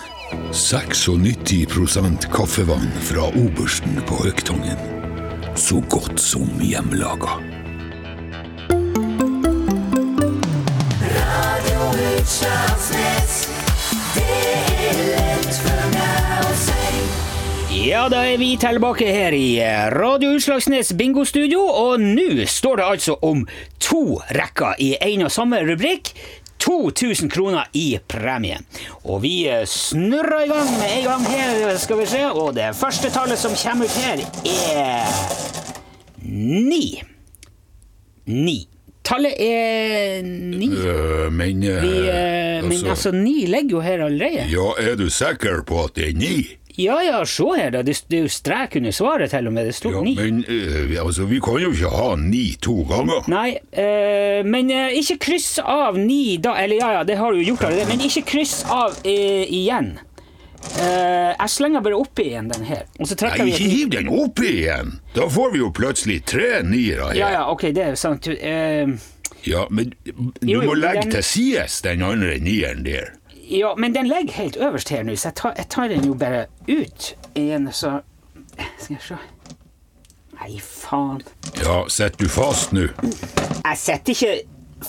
96 1.04 2.26
kaffevann 2.32 2.86
fra 3.04 3.26
obersten 3.36 3.98
på 4.08 4.22
Høgtangen. 4.24 4.78
så 5.54 5.82
godt 5.90 6.20
som 6.20 6.48
hjemmelaga. 6.64 7.28
Ja, 17.84 18.08
da 18.08 18.22
er 18.24 18.38
vi 18.40 18.56
tilbake 18.56 19.04
her 19.04 19.36
i 19.36 19.58
eh, 19.60 19.90
Radio 19.92 20.32
Utslagsnes 20.38 20.94
bingostudio, 20.96 21.60
og 21.60 22.00
nå 22.00 22.46
står 22.48 22.80
det 22.80 22.88
altså 22.94 23.18
om 23.20 23.44
to 23.76 24.22
rekker 24.32 24.80
i 24.80 24.94
en 25.04 25.28
og 25.28 25.36
samme 25.36 25.60
rubrikk. 25.68 26.14
2000 26.64 27.30
kroner 27.30 27.64
i 27.76 27.98
premie. 28.08 28.58
Og 29.04 29.22
vi 29.22 29.34
eh, 29.48 29.64
snurrer 29.68 30.44
i 30.44 30.48
gang 30.48 30.70
med 30.78 30.92
en 30.98 31.04
gang 31.04 31.26
her, 31.28 31.76
skal 31.78 31.98
vi 32.00 32.06
se. 32.08 32.22
Og 32.32 32.54
det 32.56 32.70
første 32.76 33.10
tallet 33.12 33.38
som 33.38 33.56
kommer 33.62 33.84
ut 33.84 33.98
her, 34.04 34.22
er 34.56 35.04
ni. 36.68 37.02
Ni. 38.26 38.58
Tallet 39.04 39.34
er 39.38 40.22
ni. 40.24 40.70
Øh, 40.72 41.32
men 41.32 41.62
øh, 41.62 41.82
Vi, 41.82 41.88
øh, 41.88 42.64
men 42.64 42.72
altså, 42.72 42.88
altså, 42.88 43.10
ni 43.12 43.44
ligger 43.46 43.70
jo 43.70 43.80
her 43.80 44.04
allerede. 44.04 44.48
Ja, 44.48 44.90
er 44.90 44.96
du 44.96 45.10
sikker 45.10 45.62
på 45.66 45.84
at 45.84 45.90
det 45.96 46.08
er 46.08 46.14
ni? 46.14 46.46
Ja 46.76 46.96
ja, 47.06 47.20
se 47.24 47.44
her, 47.56 47.70
da. 47.70 47.82
Det, 47.86 47.94
det 48.10 48.18
er 48.18 48.22
jo 48.24 48.30
strek 48.34 48.76
under 48.80 48.90
svaret, 48.90 49.30
til 49.30 49.46
og 49.46 49.52
med. 49.54 49.66
Det 49.70 49.74
sto 49.76 49.92
Ja, 49.94 50.00
ni. 50.02 50.14
men 50.18 50.40
øh, 50.48 50.96
altså, 51.04 51.24
vi 51.30 51.38
kan 51.40 51.60
jo 51.62 51.70
ikke 51.70 51.90
ha 51.92 52.08
ni 52.18 52.56
to 52.60 52.80
ganger. 52.90 53.28
Nei, 53.30 53.58
eh, 53.70 54.40
men 54.44 54.70
eh, 54.74 54.96
ikke 54.98 55.18
kryss 55.22 55.58
av 55.62 55.98
ni 55.98 56.36
da 56.42 56.56
Eller 56.64 56.76
ja, 56.82 56.88
ja, 56.98 57.04
det 57.04 57.16
har 57.20 57.30
du 57.32 57.38
jo 57.42 57.52
gjort 57.52 57.68
allerede, 57.68 57.86
men 57.92 58.02
ikke 58.08 58.24
kryss 58.32 58.64
av 58.66 58.98
eh, 59.04 59.44
igjen. 59.46 59.94
Eh, 60.80 61.30
jeg 61.36 61.50
slenger 61.52 61.82
bare 61.84 61.96
oppi 62.00 62.24
igjen 62.30 62.46
den 62.48 62.64
her, 62.64 62.86
og 62.98 63.06
så 63.10 63.16
trekker 63.20 63.44
Nei, 63.44 63.50
vi 63.50 63.56
ikke 63.58 63.74
hiv 63.76 63.90
den 63.92 64.08
oppi 64.08 64.48
igjen! 64.62 64.94
Da 65.14 65.26
får 65.30 65.50
vi 65.52 65.60
jo 65.60 65.68
plutselig 65.76 66.22
tre 66.26 66.62
niere 66.64 67.10
her. 67.10 67.18
Ja 67.18 67.28
ja, 67.36 67.42
ok, 67.52 67.66
det 67.76 67.84
er 67.92 67.98
sant. 68.00 68.26
Eh, 68.32 68.88
Ja, 69.44 69.66
men 69.68 69.90
du 70.40 70.48
jo, 70.48 70.62
må 70.64 70.72
legge 70.72 71.02
den- 71.04 71.10
til 71.18 71.22
sides 71.22 71.82
den 71.84 72.00
andre 72.02 72.38
nieren 72.40 72.80
der. 72.86 73.10
Ja, 73.50 73.74
men 73.78 73.94
den 73.94 74.06
ligger 74.08 74.32
helt 74.32 74.56
øverst 74.56 74.88
her 74.88 75.02
nå, 75.02 75.16
så 75.16 75.28
jeg 75.28 75.34
tar, 75.34 75.54
jeg 75.56 75.66
tar 75.70 75.88
den 75.88 76.04
jo 76.06 76.14
bare 76.14 76.46
ut 76.68 77.14
igjen, 77.34 77.72
så 77.72 78.00
Skal 78.78 78.94
jeg 78.94 79.02
se 79.02 79.16
Nei, 80.34 80.58
faen. 80.60 81.22
Ja, 81.62 81.84
sitter 81.88 82.24
du 82.24 82.28
fast 82.28 82.72
nå? 82.74 82.88
Jeg 83.64 83.78
sitter 83.78 84.10
ikke 84.12 84.32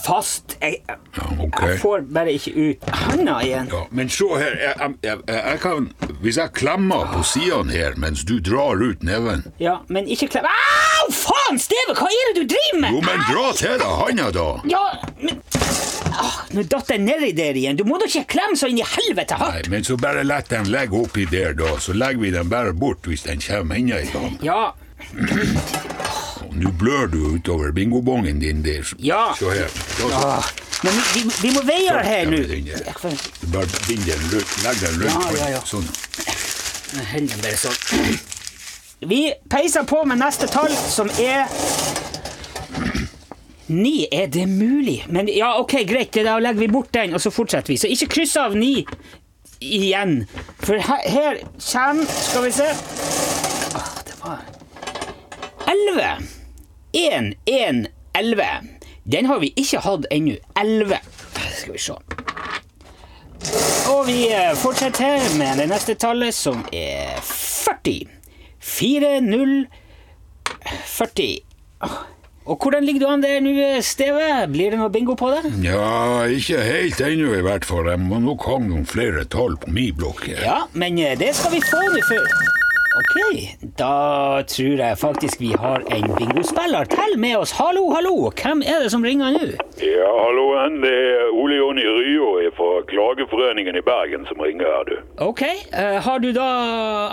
fast. 0.06 0.58
Jeg, 0.62 0.82
Ja, 0.88 1.46
okay. 1.46 1.70
jeg 1.70 1.80
får 1.80 2.02
bare 2.14 2.32
ikke 2.34 2.52
ut 2.70 2.90
handa 2.90 3.38
igjen. 3.46 3.70
Ja, 3.72 3.84
men 3.92 4.10
se 4.10 4.28
her, 4.38 4.58
jeg, 4.60 4.90
jeg, 5.04 5.18
jeg, 5.28 5.60
kan 5.62 5.92
Hvis 6.22 6.38
jeg 6.38 6.52
klemmer 6.54 7.06
på 7.14 7.24
sidene 7.24 7.72
her 7.72 7.96
mens 7.98 8.26
du 8.26 8.40
drar 8.40 8.82
ut 8.82 9.04
neven 9.04 9.46
Ja, 9.60 9.78
men 9.88 10.08
ikke 10.08 10.28
klem 10.28 10.50
Au, 10.50 11.12
faen, 11.14 11.60
Steve! 11.60 11.96
Hva 11.96 12.10
er 12.10 12.34
det 12.34 12.42
du 12.42 12.56
driver 12.56 12.82
med? 12.82 12.90
Jo, 12.92 13.06
men 13.06 13.24
dra 13.30 13.54
til 13.56 13.78
deg 13.80 13.96
handa, 14.02 14.32
da! 14.36 14.50
Ja, 14.74 14.84
men 15.22 15.40
ah, 16.26 16.40
Nå 16.56 16.64
datt 16.72 16.90
jeg 16.94 17.04
nedi 17.04 17.32
der 17.38 17.58
igjen. 17.58 17.78
Du 17.80 17.86
må 17.88 18.00
da 18.02 18.10
ikke 18.10 18.26
klemme 18.36 18.58
så 18.60 18.70
inn 18.72 18.82
i 18.82 18.88
helvete 18.96 19.38
Nei, 19.42 19.62
men 19.72 19.86
så 19.88 19.98
bare 20.00 20.26
la 20.26 20.42
den 20.50 20.72
legge 20.74 20.98
oppi 21.00 21.28
der, 21.30 21.54
da. 21.58 21.76
Så 21.82 21.96
legger 21.96 22.22
vi 22.26 22.34
den 22.36 22.50
bare 22.52 22.74
bort 22.74 23.08
hvis 23.10 23.26
den 23.28 23.44
kommer 23.44 23.80
enda 23.80 24.02
i 24.02 24.10
gang. 24.14 24.36
Ja, 24.46 24.74
Nå 26.56 26.72
blør 26.80 27.08
du 27.12 27.18
utover 27.36 27.72
bingobongen 27.72 28.40
din 28.40 28.64
der. 28.64 28.94
Ja. 28.98 29.36
Se 29.40 29.46
her. 29.52 29.72
Men 30.84 30.94
vi, 31.14 31.24
vi 31.42 31.52
må 31.56 31.62
veie 31.68 32.04
her 32.04 32.30
nå. 32.30 32.38
den. 32.38 32.70
Du 33.42 33.48
bare 33.52 33.68
bind 33.88 34.06
den 34.08 34.24
rundt. 34.32 34.56
Legg 34.64 34.80
den 34.80 35.02
rundt. 35.04 35.36
Ja, 35.36 35.38
ja, 35.42 35.50
ja. 35.58 35.62
Sånn. 35.68 35.88
holder 37.12 37.36
den 37.36 37.44
bare 37.44 37.60
sånn. 37.60 38.20
Vi 39.06 39.22
peiser 39.52 39.84
på 39.84 40.04
med 40.08 40.22
neste 40.24 40.48
tall, 40.48 40.72
som 40.72 41.12
er 41.20 41.50
Ni, 43.68 44.08
er 44.12 44.28
det 44.28 44.46
mulig? 44.50 45.06
Men 45.10 45.30
ja, 45.32 45.56
ok, 45.60 45.72
greit, 45.88 46.14
da 46.14 46.38
legger 46.40 46.60
vi 46.60 46.68
bort 46.68 46.94
den, 46.94 47.14
og 47.18 47.22
så 47.22 47.32
fortsetter 47.34 47.74
vi. 47.74 47.78
Så 47.82 47.90
ikke 47.90 48.12
kryss 48.20 48.36
av 48.38 48.54
ni 48.58 48.86
igjen. 49.60 50.28
For 50.62 50.78
her, 50.78 51.02
her 51.10 51.40
kommer 51.58 52.06
Skal 52.06 52.44
vi 52.44 52.52
se 52.52 52.68
Åh, 53.76 53.88
Det 54.06 54.20
var 54.22 54.44
Elleve. 55.72 56.12
Én, 56.94 57.34
én, 57.46 57.88
elleve. 58.14 58.50
Den 59.04 59.26
har 59.26 59.40
vi 59.40 59.54
ikke 59.56 59.82
hatt 59.82 60.06
ennå. 60.12 60.38
Elleve. 60.62 61.00
Skal 61.58 61.74
vi 61.74 61.82
se. 61.82 61.98
Og 63.90 64.06
vi 64.08 64.20
eh, 64.34 64.54
fortsetter 64.58 65.26
med 65.38 65.58
det 65.60 65.68
neste 65.70 65.98
tallet, 66.00 66.34
som 66.34 66.62
er 66.74 67.18
40. 67.26 68.06
4, 68.62 69.20
0, 69.26 69.56
40. 70.86 71.40
Åh. 71.82 71.98
Og 72.46 72.58
hvordan 72.62 72.84
ligger 72.86 73.02
du 73.02 73.08
an 73.10 73.24
der 73.24 73.40
nå, 73.42 73.54
Steve? 73.82 74.26
Blir 74.54 74.70
det 74.70 74.78
noe 74.78 74.92
bingo 74.94 75.16
på 75.18 75.32
det? 75.34 75.50
Ja, 75.66 76.26
ikke 76.30 76.60
helt 76.62 77.00
ennå 77.02 77.32
i 77.34 77.42
hvert 77.46 77.66
fall. 77.66 77.88
Jeg 77.90 77.98
må 78.04 78.20
nok 78.22 78.46
ha 78.46 78.60
noen 78.62 78.86
flere 78.86 79.24
tall 79.34 79.56
på 79.58 79.72
min 79.74 79.96
blokk. 79.98 80.28
Ja, 80.44 80.60
men 80.78 81.00
eh, 81.02 81.16
det 81.18 81.32
skal 81.40 81.56
vi 81.56 81.64
få 81.66 81.82
nå 81.90 82.04
før 82.10 82.28
Ok, 82.96 83.16
da 83.76 84.44
tror 84.48 84.78
jeg 84.80 84.96
faktisk 85.02 85.42
vi 85.42 85.50
har 85.60 85.82
en 85.92 86.06
bingospiller 86.16 86.86
til 86.94 87.18
med 87.20 87.34
oss. 87.42 87.52
Hallo, 87.58 87.90
hallo! 87.92 88.14
Hvem 88.40 88.62
er 88.64 88.86
det 88.86 88.94
som 88.94 89.04
ringer 89.04 89.34
nå? 89.36 89.50
Ja, 89.84 90.12
hallo, 90.22 90.46
Det 90.86 90.94
er 90.94 91.34
Ole 91.36 91.58
Jonny 91.58 91.84
Ryå 91.84 92.30
fra 92.56 92.70
Klageforeningen 92.94 93.76
i 93.76 93.84
Bergen 93.84 94.24
som 94.30 94.40
ringer 94.40 94.70
her, 94.70 94.88
du. 94.94 94.96
Ok, 95.26 95.42
uh, 95.74 95.98
har 96.08 96.22
du 96.24 96.30
da 96.38 96.48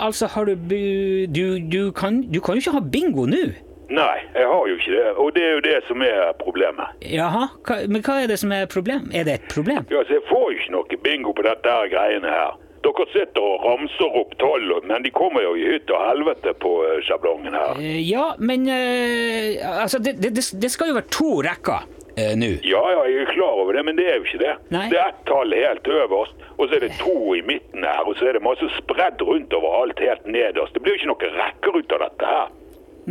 Altså, 0.05 0.27
har 0.37 0.45
du 0.45 0.55
bu- 0.55 1.27
Du, 1.35 1.59
du, 1.59 1.91
kan, 1.91 2.21
du 2.31 2.39
kan 2.39 2.55
jo 2.55 2.61
ikke 2.63 2.77
ha 2.77 2.79
bingo 2.79 3.25
nå. 3.25 3.43
Nei, 3.89 4.19
jeg 4.33 4.47
har 4.47 4.67
jo 4.69 4.75
ikke 4.79 4.91
det. 4.95 5.05
Og 5.19 5.33
det 5.35 5.43
er 5.43 5.51
jo 5.57 5.61
det 5.65 5.77
som 5.87 6.01
er 6.01 6.31
problemet. 6.39 6.93
Jaha, 7.03 7.47
hva, 7.67 7.79
men 7.91 8.01
hva 8.05 8.19
er 8.23 8.27
det 8.31 8.39
som 8.39 8.51
er 8.55 8.65
problem? 8.71 9.09
Er 9.13 9.23
det 9.27 9.33
et 9.41 9.47
problem? 9.53 9.85
Ja, 9.91 10.03
så 10.07 10.13
Jeg 10.17 10.23
får 10.29 10.45
jo 10.51 10.57
ikke 10.59 10.75
noe 10.77 10.99
bingo 11.03 11.33
på 11.35 11.43
dette 11.45 11.69
her 11.69 11.89
greiene 11.91 12.31
her. 12.31 12.53
Dere 12.83 13.05
sitter 13.13 13.39
og 13.47 13.61
ramser 13.63 14.15
opp 14.19 14.33
tall, 14.41 14.65
men 14.83 15.03
de 15.05 15.11
kommer 15.15 15.43
jo 15.45 15.53
i 15.55 15.63
hytt 15.71 15.91
og 15.95 16.01
helvete 16.03 16.51
på 16.59 16.71
eh, 16.83 16.97
sjablongen 17.07 17.53
her. 17.55 17.77
Eh, 17.79 18.01
Ja, 18.03 18.33
men 18.39 18.65
uh, 18.67 19.79
altså, 19.83 19.99
det, 20.03 20.17
det, 20.19 20.33
det- 20.35 20.71
skal 20.71 20.89
jo 20.91 20.97
være 20.97 21.07
to 21.15 21.29
rekker 21.47 21.85
uh, 22.19 22.33
nå. 22.39 22.49
Ja, 22.67 22.81
ja, 22.91 23.05
jeg 23.07 23.21
er 23.23 23.31
klar 23.31 23.55
over 23.63 23.71
det, 23.77 23.85
men 23.87 23.95
det 23.95 24.09
er 24.11 24.17
jo 24.19 24.25
ikke 24.27 24.41
det. 24.43 24.55
Nei. 24.75 24.89
Det 24.91 24.99
er 24.99 25.13
ett 25.13 25.23
tall 25.29 25.55
helt 25.55 25.87
øverst, 25.87 26.35
og 26.57 26.67
så 26.67 26.75
er 26.75 26.83
det 26.87 26.91
to 26.99 27.15
i 27.37 27.41
midten 27.47 27.87
her, 27.87 28.03
og 28.03 28.19
så 28.19 28.27
er 28.27 28.35
det 28.39 28.43
masse 28.43 28.67
spredd 28.75 29.23
rundt 29.31 29.55
over 29.55 29.79
alt 29.83 30.03
helt 30.03 30.27
nederst. 30.27 30.75
Det 30.75 30.83
blir 30.83 30.97
jo 30.97 31.01
ikke 31.05 31.11
noe 31.13 31.31
rekker 31.39 31.79
ut 31.79 31.95
av 31.95 32.03
dette 32.09 32.33
her. 32.35 32.51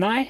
Nei, 0.05 0.21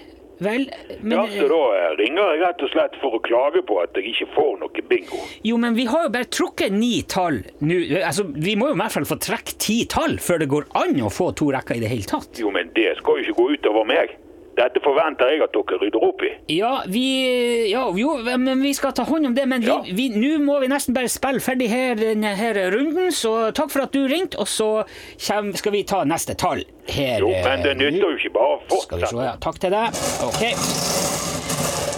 vel 0.44 0.66
men, 1.00 1.14
Ja, 1.16 1.24
så 1.30 1.48
da 1.50 1.90
ringer 1.98 2.32
jeg 2.32 2.42
rett 2.42 2.64
og 2.66 2.72
slett 2.74 2.98
for 3.02 3.18
å 3.18 3.22
klage 3.24 3.62
på 3.68 3.78
at 3.82 3.96
jeg 3.98 4.12
ikke 4.12 4.28
får 4.34 4.52
noe 4.62 4.84
bingo. 4.90 5.20
Jo, 5.46 5.58
men 5.62 5.76
vi 5.78 5.86
har 5.90 6.06
jo 6.06 6.12
bare 6.14 6.30
trukket 6.32 6.74
ni 6.74 7.02
tall 7.08 7.42
nå. 7.64 7.78
Altså, 8.02 8.26
vi 8.34 8.56
må 8.58 8.70
jo 8.70 8.76
i 8.76 8.82
hvert 8.82 8.96
fall 8.96 9.08
få 9.08 9.18
trekke 9.22 9.56
ti 9.62 9.78
tall 9.90 10.18
før 10.22 10.42
det 10.42 10.50
går 10.52 10.68
an 10.82 11.00
å 11.02 11.12
få 11.12 11.30
to 11.38 11.50
rekker 11.54 11.78
i 11.78 11.84
det 11.84 11.92
hele 11.92 12.08
tatt. 12.08 12.42
Jo, 12.42 12.52
men 12.54 12.70
det 12.76 12.92
skal 13.00 13.20
jo 13.20 13.26
ikke 13.26 13.38
gå 13.40 13.48
utover 13.56 13.88
meg. 13.88 14.16
Dette 14.56 14.80
forventer 14.84 15.30
jeg 15.32 15.40
at 15.46 15.54
dere 15.56 15.78
rydder 15.80 16.02
opp 16.04 16.20
i. 16.26 16.30
Ja, 16.52 16.82
vi 16.86 17.70
Ja, 17.70 17.86
jo, 17.96 18.18
men 18.36 18.60
vi 18.62 18.72
skal 18.76 18.92
ta 18.92 19.02
hånd 19.08 19.26
om 19.26 19.34
det. 19.34 19.46
Men 19.48 19.62
Ja. 19.62 19.78
nå 19.82 20.38
må 20.44 20.60
vi 20.60 20.68
nesten 20.68 20.94
bare 20.94 21.08
spille 21.08 21.40
ferdig 21.40 21.68
her, 21.72 21.94
denne 21.96 22.34
her 22.36 22.54
runden, 22.74 23.08
så 23.12 23.52
takk 23.54 23.70
for 23.70 23.82
at 23.86 23.92
du 23.92 24.06
ringte, 24.08 24.38
og 24.38 24.46
så 24.46 24.84
kjem, 25.16 25.54
skal 25.56 25.72
vi 25.72 25.82
ta 25.84 26.04
neste 26.04 26.34
tall 26.36 26.64
her. 26.88 27.18
Jo, 27.20 27.30
men 27.30 27.62
det 27.64 27.76
nytter 27.78 28.10
jo 28.10 28.16
ikke 28.18 28.32
bare 28.34 28.58
å 28.58 28.60
fortsette. 28.68 29.24
ja. 29.24 29.36
Takk 29.40 29.58
til 29.58 29.70
deg. 29.70 29.88
Ok. 30.28 30.42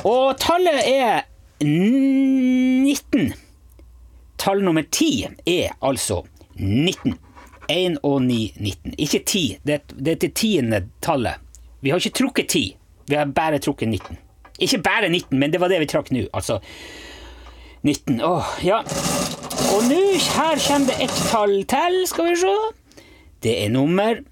Og 0.04 0.37
tallet 0.38 0.84
er 0.87 1.23
19. 1.61 3.32
Tall 4.38 4.62
nummer 4.62 4.82
10 4.90 5.28
er 5.46 5.70
altså 5.82 6.23
19. 6.56 7.18
1 7.68 7.96
og 8.04 8.18
9, 8.23 8.52
19. 8.61 8.94
Ikke 9.00 9.23
10, 9.25 9.58
det, 9.64 9.78
det 9.96 10.12
er 10.12 10.20
det 10.20 10.34
tiende 10.37 10.82
tallet. 11.00 11.40
Vi 11.85 11.93
har 11.93 12.00
ikke 12.00 12.17
trukket 12.17 12.49
10, 12.49 12.62
vi 13.11 13.17
har 13.19 13.33
bare 13.37 13.61
trukket 13.61 13.91
19. 13.91 14.17
Ikke 14.64 14.79
bare 14.81 15.09
19, 15.11 15.38
men 15.38 15.53
det 15.53 15.61
var 15.61 15.69
det 15.69 15.83
vi 15.83 15.88
trakk 15.91 16.09
nå. 16.14 16.25
Altså 16.33 16.61
19. 17.85 18.23
Åh, 18.25 18.55
ja. 18.64 18.79
Og 19.75 19.83
nå, 19.91 19.99
her 20.17 20.61
kommer 20.64 20.88
det 20.88 20.97
et 21.05 21.19
tall 21.29 21.59
til, 21.69 21.99
skal 22.09 22.31
vi 22.31 22.38
se. 22.41 22.55
Det 23.45 23.57
er 23.67 23.69
nummer 23.75 24.23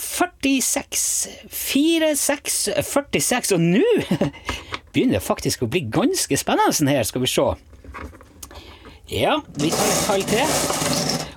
46. 0.00 1.28
4, 1.50 2.14
6, 2.16 2.68
46. 2.82 3.52
Og 3.52 3.60
nå 3.60 3.84
begynner 4.94 5.18
det 5.18 5.26
faktisk 5.26 5.66
å 5.66 5.68
bli 5.68 5.84
ganske 5.92 6.38
spennende 6.40 6.96
her, 6.96 7.04
skal 7.04 7.26
vi 7.26 7.30
se. 7.34 7.44
Ja, 9.10 9.40
vi 9.58 9.68
tar 9.74 9.90
et 9.90 10.06
tall 10.06 10.24
til. 10.30 10.56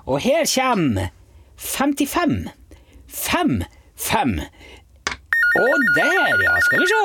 Og 0.06 0.22
her 0.24 0.48
kommer 0.48 1.12
55. 1.58 2.38
5, 3.14 3.64
5. 4.00 4.40
Og 5.56 5.76
der, 5.96 6.28
ja, 6.44 6.54
skal 6.66 6.80
vi 6.82 6.88
se. 6.88 7.04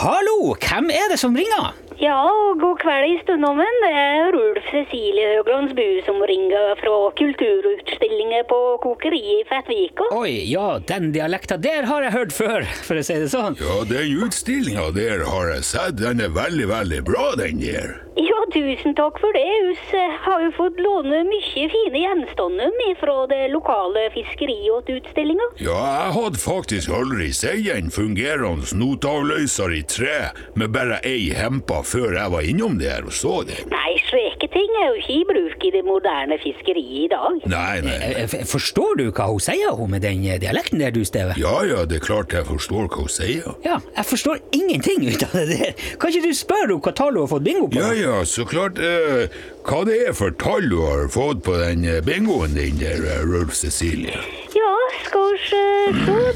Hallo, 0.00 0.54
hvem 0.54 0.90
er 0.90 1.06
det 1.10 1.18
som 1.20 1.34
ringer? 1.36 1.74
Ja, 1.98 2.14
og 2.30 2.60
god 2.62 2.78
kveld 2.78 3.10
i 3.10 3.16
stunddommen. 3.24 3.78
Det 3.82 3.90
er 3.90 4.28
Rulf 4.30 4.68
Cecilie 4.70 5.32
Høglands 5.32 5.74
Bu 5.74 5.82
som 6.06 6.20
ringer 6.30 6.76
fra 6.78 6.94
kulturutstillinger 7.18 8.46
på 8.46 8.58
kokeriet 8.84 9.42
i 9.42 9.46
Fettvika. 9.48 10.06
Oi, 10.14 10.30
ja, 10.46 10.78
den 10.78 11.10
dialekta 11.16 11.58
der 11.58 11.88
har 11.90 12.06
jeg 12.06 12.14
hørt 12.14 12.36
før, 12.36 12.68
for 12.86 13.00
å 13.00 13.02
si 13.02 13.18
det 13.18 13.32
sånn. 13.34 13.58
Ja, 13.58 13.80
den 13.90 14.14
utstillinga 14.28 14.92
der 14.94 15.26
har 15.26 15.50
jeg 15.56 15.66
sett. 15.72 15.98
Den 15.98 16.22
er 16.22 16.30
veldig, 16.38 16.68
veldig 16.70 17.02
bra, 17.08 17.32
den 17.40 17.58
der. 17.64 17.96
Ja, 18.18 18.38
tusen 18.54 18.94
takk 18.98 19.18
for 19.22 19.34
det. 19.34 19.42
Hus 19.66 19.82
eh, 19.94 20.14
har 20.24 20.42
jo 20.42 20.54
fått 20.56 20.78
låne 20.82 21.20
mye 21.26 21.66
fine 21.74 22.00
gjenstander 22.02 22.70
fra 22.98 23.26
det 23.30 23.44
lokale 23.52 24.06
fiskeriet 24.14 24.86
til 24.86 24.98
utstillinga. 25.02 25.50
Ja, 25.62 25.76
jeg 26.04 26.14
hadde 26.16 26.42
faktisk 26.42 26.94
aldri 26.94 27.28
sett 27.34 27.66
en 27.74 27.90
fungerende 27.94 28.70
notavløser 28.78 29.74
i 29.74 29.82
tre 29.86 30.16
med 30.58 30.74
bare 30.74 30.98
ei 31.06 31.30
hempa 31.36 31.82
før 31.88 32.14
jeg 32.18 32.32
var 32.34 32.46
innom 32.52 32.76
det 32.80 32.90
her 32.92 33.06
og 33.08 33.14
så 33.16 33.38
det. 33.48 33.58
Nei, 33.72 33.94
slike 34.08 34.48
ting 34.52 34.70
er 34.82 34.90
jo 34.92 34.98
ikke 35.00 35.14
i 35.16 35.24
bruk 35.32 35.64
i 35.68 35.72
det 35.74 35.82
moderne 35.86 36.38
fiskeriet 36.42 36.94
i 37.04 37.06
dag. 37.12 37.38
Nei, 37.50 37.80
nei, 37.84 37.96
nei. 38.02 38.10
Eh, 38.24 38.36
Forstår 38.48 38.98
du 39.00 39.04
hva 39.10 39.26
hun 39.32 39.42
sier, 39.42 39.72
hun 39.78 39.90
med 39.94 40.04
den 40.06 40.22
eh, 40.28 40.38
dialekten 40.42 40.82
der, 40.82 40.92
du, 40.94 41.02
Steve? 41.08 41.34
Ja, 41.40 41.56
ja, 41.68 41.84
det 41.88 42.00
er 42.00 42.04
klart 42.06 42.32
jeg 42.36 42.46
forstår 42.48 42.88
hva 42.92 43.02
hun 43.06 43.12
sier. 43.12 43.48
Ja, 43.66 43.78
jeg 43.96 44.08
forstår 44.12 44.40
ingenting 44.56 45.06
ut 45.08 45.24
av 45.28 45.36
det 45.40 45.46
der. 45.58 45.84
Kan 46.00 46.12
ikke 46.14 46.28
du 46.28 46.36
spørre 46.38 46.66
henne 46.68 46.80
hva 46.84 46.94
tall 46.98 47.14
hun 47.16 47.24
har 47.24 47.32
fått 47.34 47.46
bingo 47.48 47.68
på? 47.72 47.80
Ja, 47.80 47.92
ja, 47.96 48.18
så 48.28 48.46
klart. 48.48 48.78
Eh, 48.78 49.28
hva 49.68 49.82
det 49.88 49.98
er 50.08 50.16
for 50.16 50.32
tall 50.40 50.68
du 50.72 50.78
har 50.84 51.06
fått 51.12 51.42
på 51.46 51.56
den 51.60 51.84
eh, 51.88 52.00
bingoen 52.04 52.54
din 52.56 52.78
der, 52.80 53.00
eh, 53.04 53.24
Rolf 53.28 53.56
Cecilie? 53.58 54.16
Ja, 54.56 54.74
skal 55.04 55.32
vi 55.34 55.44
se, 55.50 55.64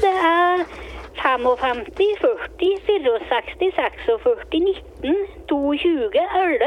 det 0.03 0.13
er 0.13 0.65
55, 1.23 1.85
40, 1.95 2.37
64, 2.59 3.19
46, 3.29 4.37
19, 4.51 5.15
22, 5.47 6.11
11, 6.35 6.59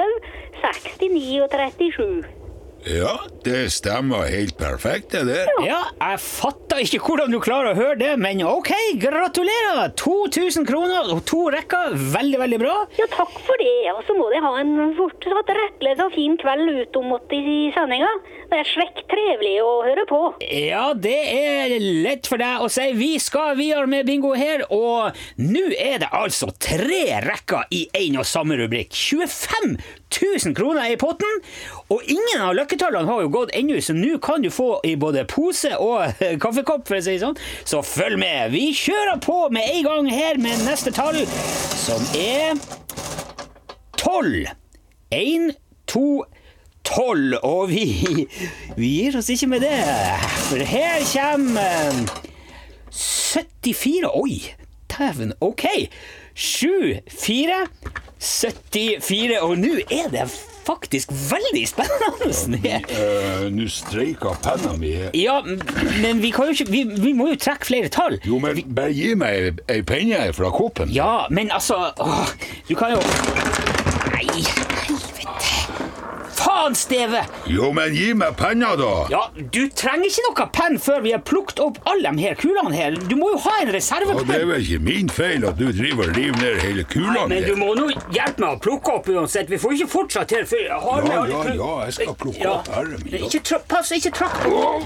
69 0.62 1.40
og 1.42 1.50
37. 1.50 2.35
Ja, 2.86 3.16
det 3.42 3.72
stemmer 3.74 4.28
helt 4.30 4.58
perfekt, 4.58 5.10
det 5.10 5.24
der. 5.26 5.48
Ja, 5.66 5.80
jeg 5.98 6.20
fatter 6.22 6.82
ikke 6.84 7.00
hvordan 7.02 7.32
du 7.34 7.40
klarer 7.42 7.72
å 7.72 7.78
høre 7.78 7.96
det, 7.98 8.12
men 8.20 8.42
ok, 8.46 8.70
gratulerer! 9.02 9.90
2000 9.98 10.66
kroner 10.68 11.10
og 11.14 11.24
to 11.26 11.46
rekker, 11.50 11.96
veldig, 12.14 12.38
veldig 12.44 12.60
bra. 12.62 12.76
Ja, 13.00 13.08
takk 13.10 13.32
for 13.46 13.58
det. 13.58 13.72
Og 13.90 14.04
så 14.06 14.14
må 14.18 14.28
de 14.30 14.42
ha 14.44 14.52
en 14.60 14.74
fortsatt 14.98 15.50
rettledd 15.58 16.04
og 16.04 16.14
fin 16.14 16.36
kveld 16.38 16.70
utom 16.84 17.10
mot 17.10 17.34
i 17.34 17.72
sendinga. 17.74 18.12
Det 18.46 18.60
er 18.62 18.70
svekk 18.70 19.02
trevelig 19.10 19.56
å 19.64 19.72
høre 19.82 20.06
på. 20.06 20.20
Ja, 20.46 20.84
det 20.94 21.18
er 21.34 21.74
lett 21.82 22.30
for 22.30 22.38
deg 22.38 22.62
å 22.62 22.70
si. 22.70 22.86
Vi 22.94 23.16
skal 23.22 23.56
videre 23.58 23.90
med 23.90 24.06
bingo 24.06 24.30
her, 24.38 24.62
og 24.70 25.16
nå 25.42 25.66
er 25.74 26.04
det 26.04 26.12
altså 26.14 26.52
tre 26.62 27.18
rekker 27.26 27.66
i 27.74 27.88
én 27.98 28.20
og 28.20 28.28
samme 28.28 28.58
rubrikk. 28.60 28.94
25 28.94 29.74
000 30.12 30.54
kroner 30.54 30.90
i 30.92 30.96
potten, 30.96 31.40
og 31.90 32.02
ingen 32.06 32.42
av 32.42 32.54
løkketallene 32.56 33.10
har 33.10 33.24
jo 33.24 33.32
gått 33.34 33.54
ennå, 33.58 33.80
så 33.82 33.94
nå 33.96 34.18
kan 34.22 34.44
du 34.44 34.50
få 34.54 34.78
i 34.86 34.94
både 35.00 35.26
pose 35.30 35.72
og 35.82 36.22
kaffekopp, 36.42 36.86
for 36.88 36.98
å 36.98 37.02
si 37.02 37.16
det 37.16 37.24
sånn. 37.24 37.38
Så 37.66 37.82
følg 37.86 38.20
med. 38.22 38.54
Vi 38.54 38.70
kjører 38.76 39.20
på 39.22 39.40
med 39.54 39.66
en 39.66 39.82
gang 39.88 40.10
her 40.12 40.40
med 40.42 40.62
neste 40.66 40.94
tall, 40.94 41.18
som 41.74 42.02
er 42.18 42.54
tolv. 43.98 44.46
Én, 45.14 45.50
to, 45.90 46.24
tolv. 46.86 47.38
Og 47.42 47.70
vi, 47.74 48.26
vi 48.80 48.92
gir 49.00 49.18
oss 49.18 49.30
ikke 49.34 49.50
med 49.56 49.66
det, 49.66 49.74
for 50.46 50.62
her 50.62 51.02
kommer 51.10 51.90
eh, 51.90 52.22
74 52.96 54.14
Oi, 54.14 54.38
dæven. 54.92 55.34
OK. 55.40 55.66
7, 56.36 57.00
4, 57.10 57.66
74. 58.20 59.40
Og 59.42 59.56
nå 59.60 59.74
er 59.92 60.08
det 60.12 60.26
faktisk 60.66 61.12
veldig 61.30 61.62
spennende 61.70 62.08
Ja, 62.66 62.80
nå 63.46 63.50
Nå 63.54 63.66
streika 63.70 64.32
penna 64.42 64.72
mi. 64.80 64.94
Ja, 65.14 65.36
men 65.44 66.22
vi 66.24 66.32
kan 66.34 66.48
jo 66.50 66.56
ikke 66.56 66.70
Vi, 66.72 66.80
vi 67.06 67.12
må 67.14 67.28
jo 67.30 67.36
trekke 67.38 67.68
flere 67.68 67.88
tall. 67.92 68.18
Jo, 68.26 68.40
men 68.42 68.58
bare 68.74 68.90
gi 68.96 69.12
meg 69.14 69.60
ei- 69.70 69.82
penne 69.86 70.24
fra 70.34 70.50
koppen. 70.50 70.90
Ja, 70.94 71.26
men 71.30 71.52
altså 71.54 71.92
åh, 72.02 72.32
Du 72.68 72.74
kan 72.74 72.96
jo 72.96 73.02
Nei. 74.16 74.42
Faen, 76.56 76.74
Steve! 76.74 77.20
Jo, 77.52 77.68
men 77.76 77.92
gi 77.94 78.14
meg 78.16 78.36
penna, 78.40 78.70
da. 78.80 78.92
Ja, 79.12 79.18
Du 79.52 79.66
trenger 79.76 80.08
ikke 80.08 80.22
noe 80.24 80.46
penn 80.56 80.78
før 80.80 81.02
vi 81.04 81.12
har 81.12 81.20
plukket 81.28 81.60
opp 81.60 81.76
alle 81.90 82.12
de 82.16 82.24
her 82.24 82.38
kulene 82.40 82.72
her. 82.72 82.96
Du 83.10 83.12
må 83.20 83.28
jo 83.34 83.42
ha 83.44 83.58
en 83.60 83.72
reservepenn. 83.76 84.22
Ja, 84.24 84.30
det 84.30 84.38
er 84.40 84.48
vel 84.54 84.64
ikke 84.64 84.80
min 84.86 85.12
feil 85.12 85.44
at 85.50 85.60
du 85.60 85.66
driver 85.68 86.08
og 86.08 86.16
river 86.16 86.40
ned 86.40 86.62
hele 86.64 86.86
kulene 86.88 87.18
her. 87.20 87.28
Men 87.34 87.44
du 87.50 87.60
må 87.60 87.74
nå 87.76 87.90
hjelpe 88.14 88.40
meg 88.46 88.56
å 88.56 88.62
plukke 88.68 88.96
opp 88.96 89.12
uansett. 89.12 89.52
Vi 89.52 89.60
får 89.60 89.76
ikke 89.76 89.92
fortsette 89.98 90.38
her. 90.40 90.48
For 90.48 90.64
jeg 90.64 90.80
har 90.88 91.06
Ja, 91.12 91.20
ja, 91.28 91.44
ja, 91.44 91.54
ja, 91.60 91.70
jeg 91.90 91.98
skal 92.00 92.18
plukke 92.24 92.50
opp 92.54 92.72
herre 92.72 93.04
min. 93.04 93.20
Ikke 93.28 93.60
pass, 93.68 93.92
ikke 94.00 94.16
trakk. 94.16 94.48
Oh. 94.48 94.80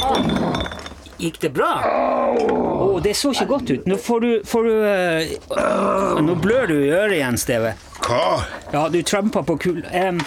Faen. 0.00 0.77
Gikk 1.18 1.40
det 1.42 1.48
bra? 1.50 1.72
Å, 1.82 3.00
det 3.02 3.16
så 3.18 3.32
ikke 3.34 3.48
godt 3.50 3.70
ut. 3.72 3.86
Nå 3.90 3.96
får 3.98 4.20
du, 4.22 4.30
får 4.46 4.68
du 4.68 4.74
uh, 4.86 6.20
Nå 6.22 6.36
blør 6.38 6.70
du 6.70 6.76
i 6.78 6.90
øret 6.94 7.16
igjen, 7.18 7.38
Steve. 7.40 7.72
Hva? 7.98 8.44
Ja, 8.70 8.84
du 8.92 9.00
trampa 9.02 9.42
på 9.42 9.56
kul... 9.58 9.80
Um, 9.90 10.20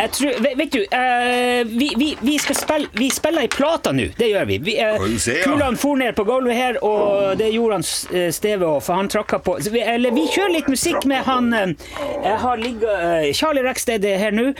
jeg 0.00 0.10
tror 0.16 0.40
Vet, 0.42 0.56
vet 0.58 0.72
du, 0.74 0.80
uh, 0.90 1.60
vi, 1.70 1.92
vi, 2.00 2.08
vi 2.18 2.34
skal 2.42 2.58
spille 2.58 2.90
Vi 2.98 3.10
spiller 3.14 3.46
i 3.46 3.50
plata 3.52 3.92
nå. 3.94 4.08
Det 4.18 4.32
gjør 4.32 4.48
vi. 4.50 4.58
vi 4.66 4.74
ja? 4.80 4.96
kulene 4.98 5.78
for 5.78 6.00
ned 6.02 6.16
på 6.18 6.26
gulvet 6.26 6.58
her, 6.58 6.80
og 6.82 7.38
det 7.38 7.52
gjorde 7.54 7.78
han 7.78 7.86
Steve 8.34 8.66
òg, 8.66 8.80
for 8.82 8.98
han 8.98 9.10
tråkka 9.12 9.38
på. 9.44 9.60
Eller 9.70 10.16
vi 10.16 10.26
kjører 10.32 10.56
litt 10.56 10.72
musikk 10.72 11.06
med 11.10 11.22
han 11.28 11.54
Jeg 11.54 12.40
har 12.42 12.58
ligget 12.58 13.30
Charlie 13.38 13.62
er 13.62 14.18
her 14.18 14.34
nå. 14.34 14.50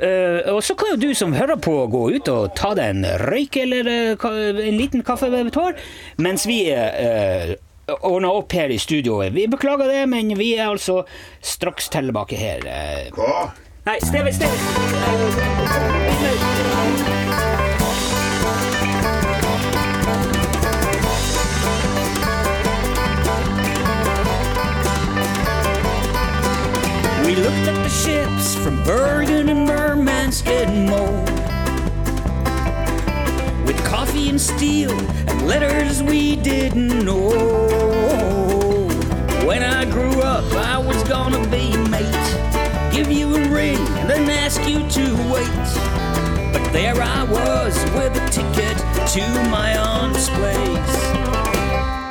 Eh, 0.00 0.52
og 0.52 0.62
så 0.64 0.74
kan 0.74 0.94
jo 0.94 1.00
du 1.00 1.10
som 1.14 1.34
hører 1.36 1.58
på, 1.60 1.74
gå 1.92 2.04
ut 2.16 2.28
og 2.32 2.54
ta 2.56 2.72
deg 2.78 2.94
en 2.94 3.04
røyk 3.20 3.56
eller 3.60 3.90
uh, 4.16 4.28
en 4.64 4.78
liten 4.78 5.02
kaffe 5.04 5.28
ved 5.32 5.50
tår, 5.52 5.76
mens 6.16 6.46
vi 6.48 6.62
uh, 6.72 7.52
ordner 8.00 8.32
opp 8.32 8.52
her 8.56 8.72
i 8.72 8.78
studioet. 8.80 9.34
Vi 9.36 9.44
beklager 9.50 9.90
det, 9.92 10.06
men 10.08 10.32
vi 10.38 10.54
er 10.56 10.70
altså 10.70 11.02
straks 11.44 11.90
tilbake 11.92 12.36
her. 12.40 12.64
eh. 12.64 13.10
Hva? 13.16 13.50
Nei, 13.84 13.98
Steve, 14.04 14.32
Steve. 14.32 14.56
We 27.26 27.36
looked 27.36 27.68
at 27.68 27.82
the 27.84 27.88
ships 27.90 28.54
from 28.56 28.82
Bergen 28.84 29.19
coffee 34.48 34.84
and 34.84 35.46
letters 35.46 36.02
we 36.02 36.34
didn't 36.36 37.04
know. 37.04 37.28
When 39.44 39.62
I 39.62 39.84
grew 39.84 40.22
up, 40.22 40.44
I 40.54 40.78
was 40.78 41.02
gonna 41.02 41.46
be 41.48 41.76
mate. 41.90 42.90
Give 42.90 43.12
you 43.12 43.34
a 43.36 43.48
ring 43.50 43.76
and 43.98 44.08
then 44.08 44.30
ask 44.30 44.60
you 44.66 44.78
to 44.88 45.04
wait. 45.30 45.68
But 46.54 46.72
there 46.72 46.96
I 47.02 47.24
was 47.24 47.74
with 47.92 48.16
a 48.16 48.26
ticket 48.30 48.78
to 49.14 49.50
my 49.50 49.76
aunt's 49.76 50.30
place. 50.30 50.96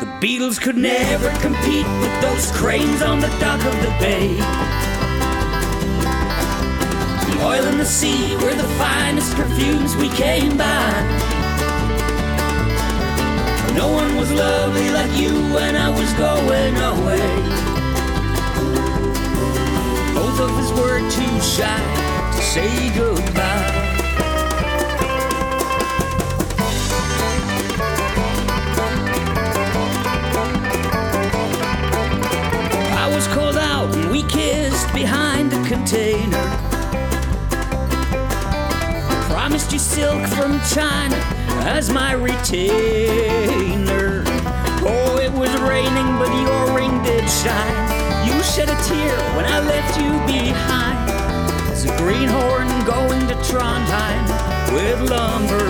The 0.01 0.09
Beatles 0.21 0.61
could 0.61 0.77
never 0.77 1.29
compete 1.39 1.87
with 2.01 2.21
those 2.21 2.51
cranes 2.51 3.01
on 3.01 3.21
the 3.21 3.31
dock 3.39 3.63
of 3.65 3.75
the 3.81 3.93
bay. 3.99 4.35
The 7.25 7.43
oil 7.43 7.65
and 7.65 7.79
the 7.79 7.85
sea 7.85 8.35
were 8.35 8.53
the 8.53 8.69
finest 8.77 9.35
perfumes 9.35 9.95
we 9.95 10.09
came 10.09 10.55
by. 10.57 11.38
Was 14.29 14.39
lovely 14.39 14.89
like 14.91 15.11
you 15.19 15.31
when 15.53 15.75
I 15.75 15.89
was 15.89 16.11
going 16.13 16.75
away. 16.75 17.29
Both 20.13 20.39
of 20.39 20.51
us 20.51 20.71
were 20.77 20.99
too 21.09 21.41
shy 21.41 21.79
to 22.35 22.41
say 22.41 22.93
goodbye. 22.95 23.75
I 32.97 33.11
was 33.13 33.27
called 33.27 33.57
out 33.57 33.95
and 33.95 34.11
we 34.11 34.23
kissed 34.23 34.93
behind 34.93 35.53
a 35.53 35.63
container. 35.67 36.45
Promised 39.27 39.71
you 39.71 39.79
silk 39.79 40.27
from 40.27 40.59
China 40.71 41.48
as 41.61 41.89
my 41.89 42.13
retainer. 42.13 42.69
Oh, 44.81 45.19
it 45.21 45.31
was 45.31 45.53
raining, 45.61 46.17
but 46.17 46.31
your 46.41 46.75
ring 46.75 47.01
did 47.03 47.27
shine. 47.29 48.27
You 48.27 48.41
shed 48.43 48.69
a 48.69 48.77
tear 48.83 49.17
when 49.35 49.45
I 49.45 49.59
left 49.59 49.99
you 49.99 50.11
behind. 50.25 51.09
As 51.71 51.85
a 51.85 51.95
greenhorn 51.97 52.67
going 52.85 53.27
to 53.27 53.35
Trondheim 53.47 54.25
with 54.73 55.09
lumber. 55.09 55.65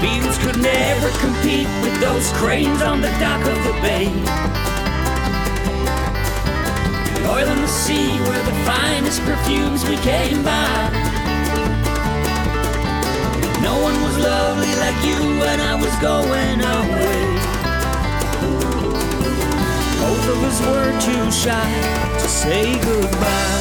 Beatles 0.00 0.38
could 0.44 0.60
never 0.60 1.10
compete 1.18 1.68
with 1.82 1.98
those 2.00 2.30
cranes 2.32 2.82
on 2.82 3.00
the 3.00 3.10
dock 3.18 3.40
of 3.46 3.64
the 3.64 3.72
bay. 3.80 4.06
The 7.14 7.28
oil 7.30 7.48
in 7.48 7.60
the 7.60 7.68
sea 7.68 8.18
were 8.20 8.42
the 8.44 8.56
finest 8.64 9.22
perfumes 9.22 9.84
we 9.88 9.96
came 9.96 10.42
by. 10.42 11.15
Lovely 14.36 14.74
like 14.84 15.00
you 15.08 15.20
when 15.42 15.58
I 15.60 15.74
was 15.82 15.94
going 16.10 16.58
away. 16.78 17.22
Both 20.02 20.26
of 20.32 20.38
us 20.48 20.58
were 20.68 20.92
too 21.06 21.24
shy 21.42 21.68
to 22.20 22.28
say 22.28 22.64
goodbye. 22.88 23.56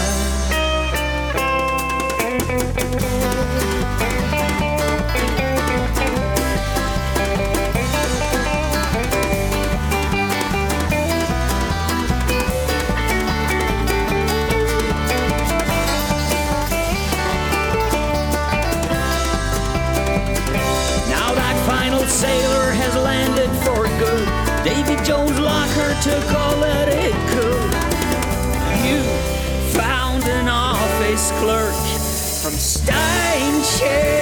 Took 26.02 26.32
all 26.34 26.60
that 26.62 26.88
it 26.90 27.14
could. 27.34 27.74
You 28.86 29.02
found 29.80 30.24
an 30.24 30.48
office 30.48 31.32
clerk 31.40 31.76
from 32.42 32.54
Steinchair. 32.54 34.16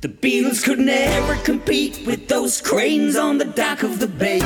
The 0.00 0.08
Beatles 0.08 0.62
could 0.62 0.78
never 0.78 1.34
compete 1.42 2.06
with 2.06 2.28
those 2.28 2.60
cranes 2.60 3.16
on 3.16 3.38
the 3.38 3.44
dock 3.44 3.82
of 3.82 3.98
the 3.98 4.06
bay. 4.06 4.38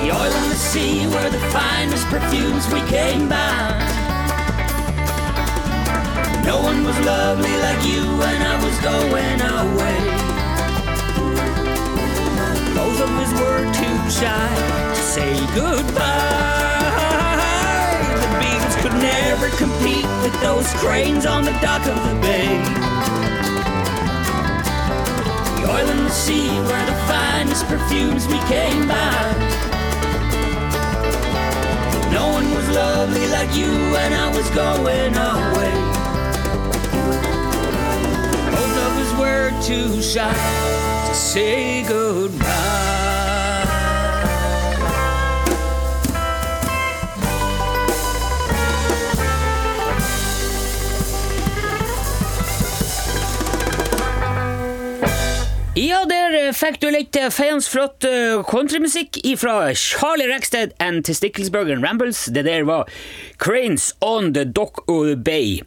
The 0.00 0.10
oil 0.10 0.32
and 0.32 0.50
the 0.50 0.56
sea 0.56 1.06
were 1.06 1.28
the 1.28 1.38
finest 1.52 2.06
perfumes 2.06 2.66
we 2.72 2.80
came 2.88 3.28
by. 3.28 3.89
No 6.44 6.60
one 6.62 6.84
was 6.84 6.98
lovely 7.00 7.54
like 7.58 7.84
you 7.84 8.02
when 8.18 8.42
I 8.42 8.56
was 8.64 8.76
going 8.80 9.40
away. 9.40 9.98
Both 12.74 13.00
of 13.00 13.10
us 13.22 13.32
were 13.40 13.64
too 13.80 13.98
shy 14.10 14.48
to 14.94 15.00
say 15.00 15.32
goodbye. 15.54 16.80
The 18.20 18.28
Beatles 18.40 18.76
could 18.82 18.96
never 19.00 19.48
compete 19.56 20.08
with 20.22 20.34
those 20.40 20.68
cranes 20.74 21.26
on 21.26 21.44
the 21.44 21.52
dock 21.60 21.86
of 21.86 21.96
the 22.08 22.14
bay. 22.20 22.48
The 25.56 25.64
oil 25.70 25.88
and 25.88 26.06
the 26.06 26.10
sea 26.10 26.48
were 26.60 26.84
the 26.86 26.98
finest 27.06 27.66
perfumes 27.66 28.26
we 28.26 28.38
came 28.48 28.88
by. 28.88 29.60
No 32.12 32.28
one 32.32 32.50
was 32.54 32.68
lovely 32.70 33.28
like 33.28 33.54
you 33.54 33.70
when 33.92 34.12
I 34.12 34.28
was 34.34 34.48
going 34.50 35.14
away. 35.14 35.99
Too 39.70 40.02
shy 40.02 40.32
to 41.06 41.14
say 41.14 41.84
goodbye. 41.84 42.89
Fikk 56.56 56.80
du 56.82 56.88
litt 56.92 57.16
feiende 57.34 57.64
flott 57.66 58.04
eh, 58.08 58.40
countrymusikk 58.48 59.18
fra 59.38 59.70
Charlie 59.76 60.28
Rackstead 60.30 60.72
and 60.82 61.04
Testicklesburg 61.06 61.70
and 61.70 61.84
Rambles. 61.84 62.24
Det 62.32 62.44
der 62.46 62.64
var 62.68 62.88
Cranes 63.38 63.94
on 64.00 64.32
the 64.34 64.44
Dock 64.44 64.82
of 64.88 65.06
the 65.06 65.16
Bay. 65.16 65.60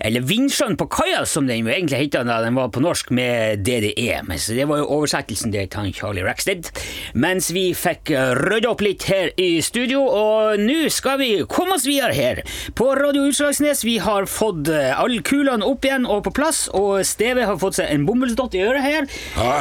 Eller 0.00 0.24
Vindsjøen 0.26 0.76
på 0.80 0.86
kaia, 0.90 1.24
som 1.26 1.46
den 1.48 1.64
jo 1.64 1.72
egentlig 1.72 2.00
het 2.00 2.18
da 2.26 2.40
den 2.42 2.58
var 2.58 2.70
på 2.74 2.82
norsk 2.82 3.10
med 3.14 3.64
DDE. 3.66 4.20
Så 4.38 4.56
det 4.56 4.68
var 4.70 4.82
jo 4.82 4.88
oversettelsen 4.98 5.52
der 5.54 5.68
til 5.70 5.92
Charlie 5.94 6.24
Rackstead. 6.26 6.70
Mens 7.14 7.50
vi 7.54 7.70
fikk 7.76 8.12
eh, 8.14 8.32
rydda 8.38 8.72
opp 8.72 8.84
litt 8.84 9.06
her 9.10 9.34
i 9.40 9.60
studio, 9.64 10.04
og 10.06 10.60
nå 10.62 10.88
skal 10.94 11.20
vi 11.22 11.32
komme 11.50 11.76
oss 11.78 11.88
videre 11.88 12.16
her. 12.16 12.44
På 12.78 12.92
Radio 12.98 13.26
Utslagsnes 13.28 13.84
vi 13.86 13.98
har 14.02 14.30
fått 14.30 14.70
eh, 14.72 14.94
alle 14.94 15.22
kulene 15.26 15.66
opp 15.66 15.86
igjen 15.86 16.08
og 16.08 16.24
på 16.28 16.34
plass, 16.40 16.66
og 16.76 17.04
Steve 17.06 17.46
har 17.48 17.60
fått 17.60 17.80
seg 17.80 17.92
en 17.92 18.08
bomullsdott 18.08 18.56
i 18.58 18.64
øret 18.66 18.86
her. 18.86 19.12
Hæ? 19.36 19.52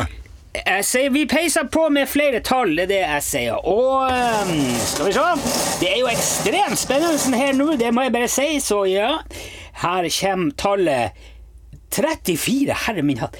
Jeg 0.65 0.86
sier 0.88 1.13
Vi 1.13 1.26
peiser 1.30 1.67
på 1.72 1.88
med 1.93 2.10
flere 2.10 2.41
tall, 2.45 2.76
det 2.78 2.88
er 2.88 2.91
det 2.91 3.02
jeg 3.02 3.26
sier. 3.28 3.65
Og 3.67 4.06
um, 4.10 4.54
skal 4.84 5.10
vi 5.10 5.15
se 5.15 5.26
Det 5.82 5.89
er 5.91 6.00
jo 6.02 6.12
ekstremt 6.12 6.80
spennende 6.82 7.41
her 7.41 7.58
nå, 7.58 7.74
det 7.80 7.91
må 7.95 8.08
jeg 8.08 8.15
bare 8.15 8.32
si, 8.32 8.48
så 8.63 8.84
ja. 8.89 9.12
Her 9.84 10.10
kommer 10.19 10.56
tallet 10.60 11.28
34. 11.95 12.76
Herre 12.86 13.04
min 13.06 13.22
hatt. 13.24 13.38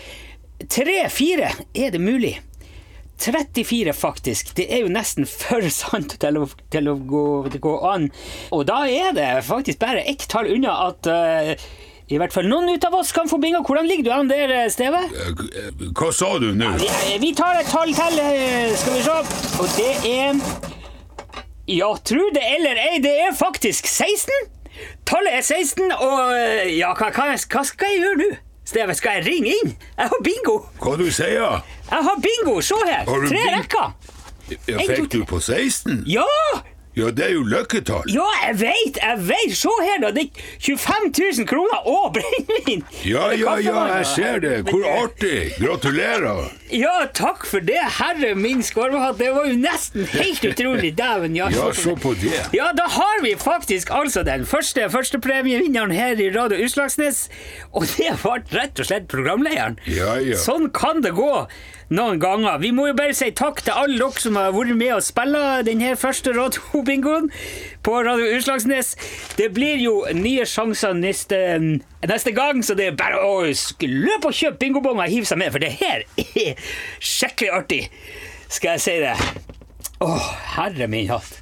3-4, 0.60 1.50
er 1.76 1.92
det 1.92 2.02
mulig? 2.02 2.40
34, 3.20 3.94
faktisk. 3.94 4.56
Det 4.56 4.66
er 4.74 4.84
jo 4.84 4.92
nesten 4.92 5.28
for 5.28 5.66
sant 5.74 6.16
til 6.22 6.40
å, 6.40 6.48
til 6.72 6.90
å 6.92 6.96
gå, 6.96 7.26
til 7.52 7.64
gå 7.64 7.76
an. 7.92 8.08
Og 8.56 8.66
da 8.70 8.82
er 8.88 9.14
det 9.16 9.30
faktisk 9.48 9.82
bare 9.84 10.06
ett 10.08 10.28
tall 10.32 10.50
unna 10.54 10.76
at 10.88 11.10
eh, 11.12 11.68
i 12.10 12.18
hvert 12.18 12.34
fall 12.34 12.48
noen 12.50 12.70
ut 12.74 12.86
av 12.88 12.96
oss 12.98 13.12
kan 13.14 13.28
få 13.30 13.38
bingo. 13.42 13.62
Hvordan 13.66 13.86
ligger 13.88 14.04
du 14.08 14.12
an 14.16 14.30
der, 14.32 14.50
eh, 14.64 14.70
Steve? 14.74 14.98
Eh, 14.98 15.70
Hva 15.94 16.12
sa 16.14 16.32
du 16.42 16.48
nå? 16.58 16.72
Vi, 16.82 17.18
vi 17.22 17.34
tar 17.38 17.60
et 17.62 17.70
tall 17.70 17.92
til, 17.94 18.20
eh, 18.24 18.76
skal 18.82 18.94
vi 18.98 19.04
se. 19.06 19.18
Og 19.62 19.70
det 19.78 19.94
er 20.10 20.40
Ja, 21.70 21.92
tru 22.02 22.24
det 22.34 22.42
eller 22.56 22.80
ei, 22.82 22.98
det 23.04 23.12
er 23.28 23.36
faktisk 23.38 23.86
16. 23.86 24.34
Tallet 25.06 25.34
er 25.38 25.42
16, 25.46 25.92
og 25.92 26.32
eh, 26.34 26.78
ja, 26.80 26.94
hva, 26.98 27.12
hva, 27.14 27.28
hva 27.36 27.64
skal 27.68 27.92
jeg 27.94 28.02
gjøre 28.02 28.18
nå? 28.24 28.30
Steve, 28.66 28.94
skal 28.98 29.20
jeg 29.20 29.26
ringe 29.28 29.54
inn? 29.54 29.76
Jeg 29.98 30.10
har 30.12 30.24
bingo! 30.26 30.56
Hva 30.82 30.96
du 30.98 31.08
sier? 31.14 31.62
Jeg 31.90 32.04
har 32.10 32.20
bingo, 32.26 32.60
se 32.62 32.78
her! 32.86 33.06
Tre 33.06 33.44
rekker! 33.54 33.94
Ja, 34.70 34.78
fikk 34.82 35.12
du 35.14 35.24
på 35.30 35.38
16? 35.42 36.04
Ja! 36.10 36.26
Ja, 37.00 37.12
det 37.16 37.26
er 37.30 37.34
jo 37.38 37.44
løkketall. 37.48 38.10
Ja, 38.12 38.26
jeg 38.44 38.58
veit, 38.60 39.00
jeg 39.00 39.22
veit! 39.30 39.56
Se 39.60 39.72
her, 39.86 40.02
da! 40.04 40.12
Det 40.16 40.26
er 40.28 40.42
25 40.60 41.12
000 41.40 41.48
kroner 41.48 41.88
og 41.88 42.10
brennevin! 42.18 42.84
Ja, 43.08 43.30
ja, 43.32 43.56
ja, 43.64 43.84
jeg 44.00 44.08
ser 44.14 44.42
det. 44.44 44.56
Hvor 44.70 44.84
artig. 44.92 45.54
Gratulerer. 45.62 46.50
Ja, 46.76 46.94
takk 47.16 47.48
for 47.50 47.64
det, 47.66 47.80
herre 48.00 48.34
min 48.38 48.62
skarvehatt. 48.66 49.18
Det 49.22 49.32
var 49.34 49.48
jo 49.50 49.56
nesten 49.62 50.06
helt 50.12 50.44
utrolig. 50.52 50.92
Dæven, 51.00 51.38
ja. 51.38 51.48
Ja, 51.54 51.72
se 51.74 51.96
på 51.96 52.14
det. 52.20 52.36
Ja, 52.56 52.72
da 52.78 52.90
har 52.92 53.24
vi 53.24 53.34
faktisk 53.40 53.92
altså 53.96 54.24
den 54.28 54.46
første 54.50 54.90
førstepremievinneren 54.92 55.94
her 55.96 56.20
i 56.20 56.30
Radio 56.36 56.60
Utslagsnes. 56.66 57.28
Og 57.72 57.88
det 57.96 58.14
ble 58.22 58.40
rett 58.60 58.80
og 58.80 58.90
slett 58.92 59.08
programlederen. 59.12 59.80
Ja, 59.88 60.18
ja. 60.20 60.38
Sånn 60.40 60.70
kan 60.76 61.04
det 61.06 61.16
gå 61.18 61.32
noen 61.90 62.20
ganger. 62.22 62.60
Vi 62.62 62.72
må 62.76 62.88
jo 62.90 62.96
bare 62.98 63.16
si 63.18 63.32
takk 63.36 63.64
til 63.66 63.76
alle 63.76 63.98
dere 64.00 64.24
som 64.24 64.38
har 64.40 64.54
vært 64.56 64.78
med 64.78 64.94
og 64.96 65.06
spilla 65.06 65.44
denne 65.66 65.96
første 66.00 66.34
radiobingoen 66.36 67.30
på 67.86 67.96
Radio 68.06 68.30
Utslagsnes. 68.38 68.96
Det 69.40 69.50
blir 69.56 69.82
jo 69.84 69.96
nye 70.16 70.46
sjanser 70.50 70.96
neste, 70.98 71.40
neste 72.06 72.36
gang, 72.38 72.62
så 72.66 72.78
det 72.78 72.92
er 72.92 73.00
bare 73.00 73.22
å 73.26 73.42
løpe 73.46 74.32
og 74.32 74.36
kjøpe 74.36 74.62
bingobonger 74.66 75.08
og 75.08 75.16
hive 75.16 75.30
seg 75.30 75.42
med, 75.42 75.54
for 75.56 75.64
det 75.64 75.74
her 75.80 76.06
er 76.26 76.70
skikkelig 77.00 77.56
artig, 77.62 77.82
skal 78.50 78.78
jeg 78.78 78.86
si 78.86 78.98
det. 79.06 79.18
Åh, 80.06 80.30
herre 80.56 80.88
min 80.88 81.10
hatt. 81.12 81.42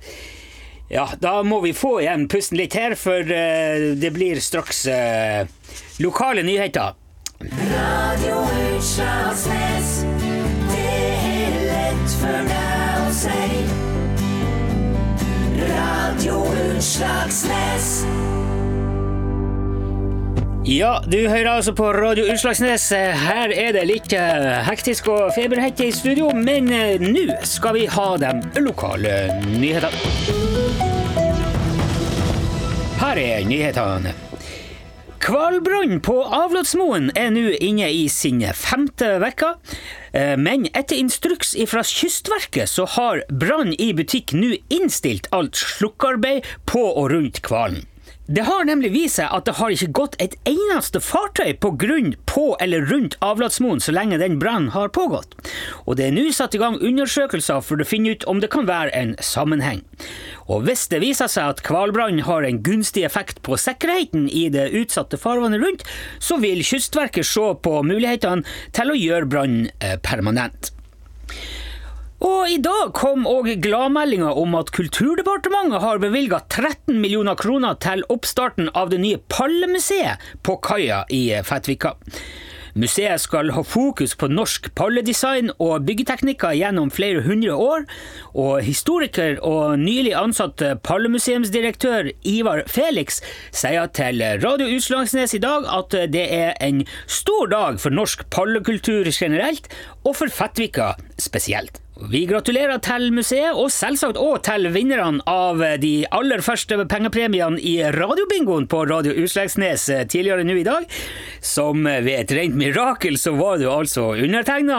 Ja, 0.90 1.10
da 1.20 1.42
må 1.44 1.60
vi 1.62 1.74
få 1.76 1.98
igjen 2.02 2.30
pusten 2.32 2.58
litt 2.58 2.78
her, 2.78 2.96
for 2.96 3.20
uh, 3.20 3.92
det 4.00 4.14
blir 4.16 4.40
straks 4.42 4.86
uh, 4.88 5.44
lokale 6.00 6.46
nyheter. 6.48 6.96
Radio 7.44 8.40
Utslagsnes, 8.78 9.92
Utslagsnes. 16.78 18.06
Ja, 20.64 21.04
du 21.08 21.18
hører 21.28 21.50
altså 21.56 21.74
på 21.74 21.88
Radio 21.94 22.28
Utslagsnes. 22.30 22.86
Her 22.94 23.50
er 23.50 23.74
det 23.74 23.86
litt 23.90 24.14
eh, 24.14 24.46
hektisk 24.68 25.10
og 25.10 25.32
feberhette 25.34 25.88
i 25.88 25.96
studio, 25.96 26.30
men 26.38 26.70
eh, 26.70 27.02
nå 27.02 27.40
skal 27.50 27.80
vi 27.80 27.88
ha 27.90 28.06
de 28.22 28.62
lokale 28.62 29.16
nyhetene. 29.48 30.06
Her 33.02 33.26
er 33.26 33.50
nyhetene. 33.50 34.14
Hvalbrann 35.28 35.98
på 36.00 36.14
Avlåtsmoen 36.24 37.10
er 37.20 37.34
nå 37.36 37.50
inne 37.60 37.90
i 37.92 38.06
sin 38.08 38.40
femte 38.56 39.18
uke. 39.20 39.50
Eh, 40.16 40.38
Men 40.40 40.70
etter 40.72 40.96
instruks 40.96 41.52
fra 41.68 41.84
Kystverket 41.84 42.72
så 42.72 42.86
har 42.96 43.26
Brann 43.28 43.74
i 43.76 43.90
butikk 43.98 44.32
nå 44.32 44.54
innstilt 44.72 45.28
alt 45.36 45.60
slukkearbeid 45.60 46.48
på 46.72 46.86
og 46.88 47.12
rundt 47.12 47.42
hvalen. 47.44 47.84
Det 48.28 48.44
har 48.44 48.66
nemlig 48.68 48.90
vist 48.92 49.22
seg 49.22 49.32
at 49.32 49.46
det 49.48 49.54
har 49.56 49.72
ikke 49.72 49.94
gått 49.96 50.16
et 50.20 50.34
eneste 50.50 51.00
fartøy 51.00 51.54
på 51.64 51.70
grunn 51.80 52.10
på 52.28 52.58
eller 52.60 52.84
rundt 52.90 53.16
avlatsmoen 53.24 53.80
så 53.80 53.94
lenge 53.96 54.20
den 54.20 54.36
brannen 54.42 54.74
har 54.74 54.92
pågått. 54.92 55.38
Og 55.86 55.96
det 55.96 56.10
er 56.10 56.16
nå 56.18 56.26
satt 56.36 56.58
i 56.58 56.60
gang 56.60 56.76
undersøkelser 56.76 57.64
for 57.64 57.80
å 57.80 57.88
finne 57.88 58.12
ut 58.12 58.28
om 58.28 58.42
det 58.44 58.50
kan 58.52 58.68
være 58.68 58.92
en 59.00 59.14
sammenheng. 59.24 59.80
Og 60.52 60.68
hvis 60.68 60.90
det 60.92 61.00
viser 61.06 61.32
seg 61.32 61.54
at 61.54 61.64
hvalbrannen 61.64 62.26
har 62.28 62.44
en 62.44 62.60
gunstig 62.68 63.06
effekt 63.08 63.40
på 63.48 63.56
sikkerheten 63.64 64.28
i 64.28 64.50
det 64.52 64.74
utsatte 64.76 65.20
farvannet 65.22 65.64
rundt, 65.64 65.88
så 66.20 66.36
vil 66.44 66.66
Kystverket 66.68 67.32
se 67.32 67.54
på 67.64 67.80
mulighetene 67.88 68.44
til 68.76 68.92
å 68.92 69.00
gjøre 69.00 69.32
brannen 69.32 69.72
eh, 69.80 69.96
permanent. 70.04 70.74
Og 72.18 72.50
i 72.50 72.58
dag 72.58 72.96
kom 72.98 73.28
òg 73.30 73.52
gladmeldinga 73.62 74.32
om 74.42 74.56
at 74.58 74.72
Kulturdepartementet 74.74 75.84
har 75.84 76.02
bevilga 76.02 76.40
13 76.50 76.98
millioner 76.98 77.38
kroner 77.38 77.78
til 77.84 78.02
oppstarten 78.10 78.72
av 78.74 78.90
det 78.90 79.04
nye 79.04 79.20
Pallemuseet 79.30 80.24
på 80.42 80.58
kaia 80.66 81.04
i 81.14 81.30
Fettvika. 81.46 81.94
Museet 82.78 83.22
skal 83.22 83.52
ha 83.54 83.64
fokus 83.66 84.14
på 84.18 84.30
norsk 84.30 84.70
palledesign 84.78 85.50
og 85.62 85.86
byggeteknikker 85.86 86.58
gjennom 86.58 86.92
flere 86.94 87.24
hundre 87.26 87.56
år, 87.58 87.88
og 88.34 88.66
historiker 88.66 89.38
og 89.46 89.80
nylig 89.82 90.14
ansatt 90.18 90.62
pallemuseumsdirektør 90.86 92.12
Ivar 92.26 92.66
Felix 92.70 93.22
sier 93.50 93.90
til 93.98 94.22
Radio 94.42 94.70
Utslagsnes 94.78 95.34
i 95.38 95.42
dag 95.42 95.66
at 95.70 95.98
det 96.14 96.28
er 96.34 96.54
en 96.66 96.86
stor 97.06 97.50
dag 97.54 97.82
for 97.82 97.94
norsk 97.94 98.26
pallekultur 98.34 99.10
generelt, 99.10 99.70
og 100.06 100.18
for 100.22 100.34
Fettvika 100.34 100.96
spesielt. 101.18 101.82
Vi 101.98 102.28
gratulerer 102.30 102.78
til 102.84 103.08
museet, 103.10 103.56
og 103.58 103.72
selvsagt 103.74 104.20
òg 104.22 104.44
til 104.46 104.68
vinnerne 104.70 105.24
av 105.26 105.64
de 105.82 106.06
aller 106.14 106.44
første 106.46 106.78
pengepremiene 106.86 107.58
i 107.58 107.80
radiobingoen 107.96 108.68
på 108.70 108.84
Radio 108.86 109.16
Utslagsnes 109.18 109.88
tidligere 110.12 110.46
nå 110.46 110.60
i 110.62 110.66
dag. 110.68 110.86
Som 111.42 111.88
ved 111.90 112.12
et 112.14 112.36
rent 112.38 112.58
mirakel 112.60 113.18
så 113.18 113.34
var 113.40 113.58
det 113.58 113.66
jo 113.66 113.74
altså 113.74 114.06
undertegna, 114.14 114.78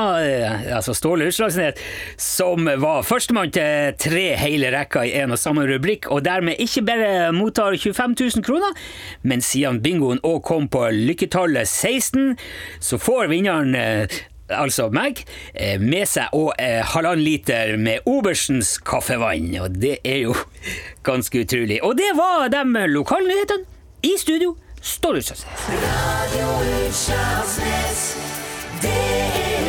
altså 0.79 0.95
Ståle 0.95 1.27
Utslagsnes, 1.33 1.83
som 2.23 2.71
var 2.87 3.03
førstemann 3.09 3.51
til 3.57 3.99
tre 3.99 4.25
hele 4.39 4.71
rekker 4.77 5.11
i 5.11 5.17
en 5.19 5.35
og 5.35 5.43
samme 5.43 5.67
rubrikk, 5.67 6.07
og 6.15 6.23
dermed 6.29 6.63
ikke 6.63 6.87
bare 6.87 7.13
mottar 7.35 7.75
25 7.75 8.15
000 8.39 8.47
kroner, 8.47 8.79
men 9.27 9.43
siden 9.43 9.83
bingoen 9.83 10.23
òg 10.23 10.45
kom 10.47 10.71
på 10.71 10.87
lykketallet 10.95 11.67
16, 11.67 12.37
så 12.79 13.03
får 13.03 13.33
vinneren 13.35 13.75
altså 14.55 14.89
meg, 14.95 15.25
eh, 15.55 15.81
med 15.81 16.09
seg 16.09 16.35
og 16.37 16.53
eh, 16.59 16.81
halvannen 16.95 17.25
liter 17.25 17.77
med 17.81 18.07
Oberstens 18.09 18.77
kaffevann. 18.79 19.51
Og 19.63 19.77
det 19.83 19.99
er 20.05 20.23
jo 20.27 20.37
ganske 21.09 21.45
utrolig. 21.45 21.83
Og 21.83 21.97
det 21.99 22.13
var 22.19 22.49
de 22.53 22.87
lokalnyhetene. 22.95 23.67
I 24.07 24.15
studio 24.19 24.55
står 24.81 25.19
Utsjøsnes. 25.23 25.65
Radio 25.83 26.53
Utsjøsnes. 26.87 28.05
Det 28.83 28.95
er 28.95 29.68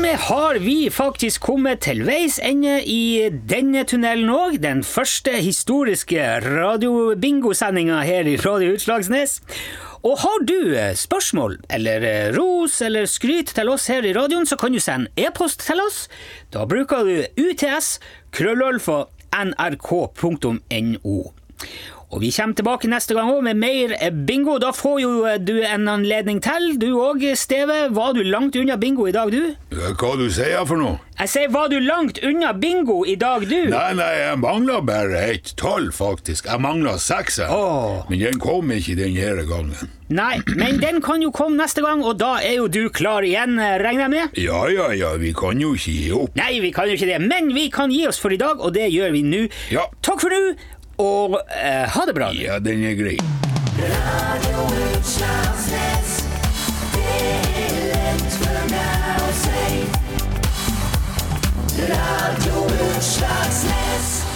dermed 0.00 0.18
har 0.18 0.54
vi 0.58 0.88
faktisk 0.90 1.42
kommet 1.44 1.82
til 1.84 1.98
veis 2.06 2.38
ende 2.40 2.78
i 2.88 3.28
denne 3.28 3.82
tunnelen 3.84 4.30
òg. 4.32 4.54
Den 4.62 4.80
første 4.80 5.34
historiske 5.44 6.16
radiobingosendinga 6.40 7.98
her 8.08 8.24
i 8.24 8.38
Radio 8.40 8.78
Utslagsnes. 8.78 9.42
Og 10.00 10.16
har 10.22 10.46
du 10.48 10.72
eh, 10.72 10.94
spørsmål 10.96 11.58
eller 11.68 12.06
eh, 12.08 12.32
ros 12.32 12.80
eller 12.80 13.04
skryt 13.04 13.52
til 13.52 13.68
oss 13.68 13.90
her 13.92 14.08
i 14.08 14.14
radioen, 14.16 14.48
så 14.48 14.56
kan 14.56 14.72
du 14.72 14.80
sende 14.80 15.12
e-post 15.20 15.66
til 15.68 15.84
oss. 15.84 16.06
Da 16.48 16.64
bruker 16.64 17.04
du 17.04 17.20
UTS 17.36 17.98
krøllølfa 18.32 19.02
nrk.no. 19.36 21.18
Og 22.10 22.18
vi 22.24 22.32
kommer 22.34 22.56
tilbake 22.58 22.88
neste 22.90 23.14
gang 23.14 23.28
også 23.30 23.44
med 23.46 23.58
mer 23.62 23.92
eh, 24.00 24.10
bingo. 24.10 24.56
Da 24.58 24.72
får 24.74 24.96
jo 24.98 25.10
eh, 25.30 25.36
du 25.38 25.60
en 25.62 25.86
anledning 25.92 26.40
til. 26.42 26.72
Du 26.82 26.88
òg, 26.98 27.22
Steve. 27.38 27.76
Var 27.94 28.16
du 28.16 28.24
langt 28.26 28.56
unna 28.58 28.74
bingo 28.82 29.06
i 29.06 29.14
dag, 29.14 29.30
du? 29.30 29.54
Hva 29.70 30.16
du 30.18 30.26
sier 30.26 30.66
for 30.66 30.80
noe? 30.80 30.98
Jeg 31.20 31.30
sier, 31.30 31.52
var 31.54 31.68
du 31.70 31.76
langt 31.84 32.18
unna 32.26 32.50
bingo 32.56 33.04
i 33.06 33.14
dag, 33.20 33.44
du? 33.46 33.68
Nei, 33.70 33.92
nei, 33.94 34.10
jeg 34.24 34.40
mangla 34.42 34.80
bare 34.82 35.22
et 35.36 35.52
tall, 35.60 35.90
faktisk. 35.94 36.50
Jeg 36.50 36.62
mangla 36.64 36.96
seks, 36.98 37.38
Oh. 37.50 38.02
Men 38.10 38.20
den 38.24 38.38
kom 38.42 38.70
ikke 38.74 38.96
denne 38.98 39.44
gangen. 39.48 39.90
Nei, 40.10 40.40
men 40.58 40.80
den 40.82 40.98
kan 41.04 41.22
jo 41.22 41.30
komme 41.30 41.60
neste 41.60 41.84
gang, 41.84 42.02
og 42.02 42.16
da 42.18 42.32
er 42.42 42.56
jo 42.56 42.66
du 42.72 42.88
klar 42.90 43.22
igjen, 43.22 43.54
eh, 43.62 43.76
regner 43.78 44.08
jeg 44.08 44.14
med? 44.16 44.40
Ja, 44.42 44.64
ja, 44.72 44.88
ja, 44.98 45.12
vi 45.20 45.30
kan 45.36 45.60
jo 45.62 45.76
ikke 45.78 45.94
gi 45.94 46.10
opp. 46.16 46.34
Nei, 46.40 46.56
vi 46.64 46.72
kan 46.74 46.90
jo 46.90 46.98
ikke 46.98 47.12
det, 47.12 47.20
men 47.22 47.54
vi 47.54 47.68
kan 47.70 47.94
gi 47.94 48.02
oss 48.10 48.18
for 48.18 48.34
i 48.34 48.40
dag, 48.40 48.58
og 48.58 48.74
det 48.74 48.90
gjør 48.90 49.14
vi 49.14 49.22
nå. 49.22 49.44
Ja. 49.70 49.86
Takk 50.02 50.24
for 50.24 50.34
nå, 50.34 50.56
og 51.00 51.38
eh, 51.48 51.86
ha 51.88 52.06
det 52.06 52.14
bra. 52.16 52.30
Ja, 52.36 52.58
den 52.62 52.84
er 52.84 52.96
grei. 52.98 53.16
Radio 53.80 54.64
Utslagsnes. 54.90 56.16
Det 56.94 57.20
er 57.64 57.78
lett 57.90 58.36
for 58.36 58.58
meg 58.72 59.22
å 59.24 59.30
si. 59.40 59.84
Radio 61.90 62.66
Utslagsnes. 62.90 64.29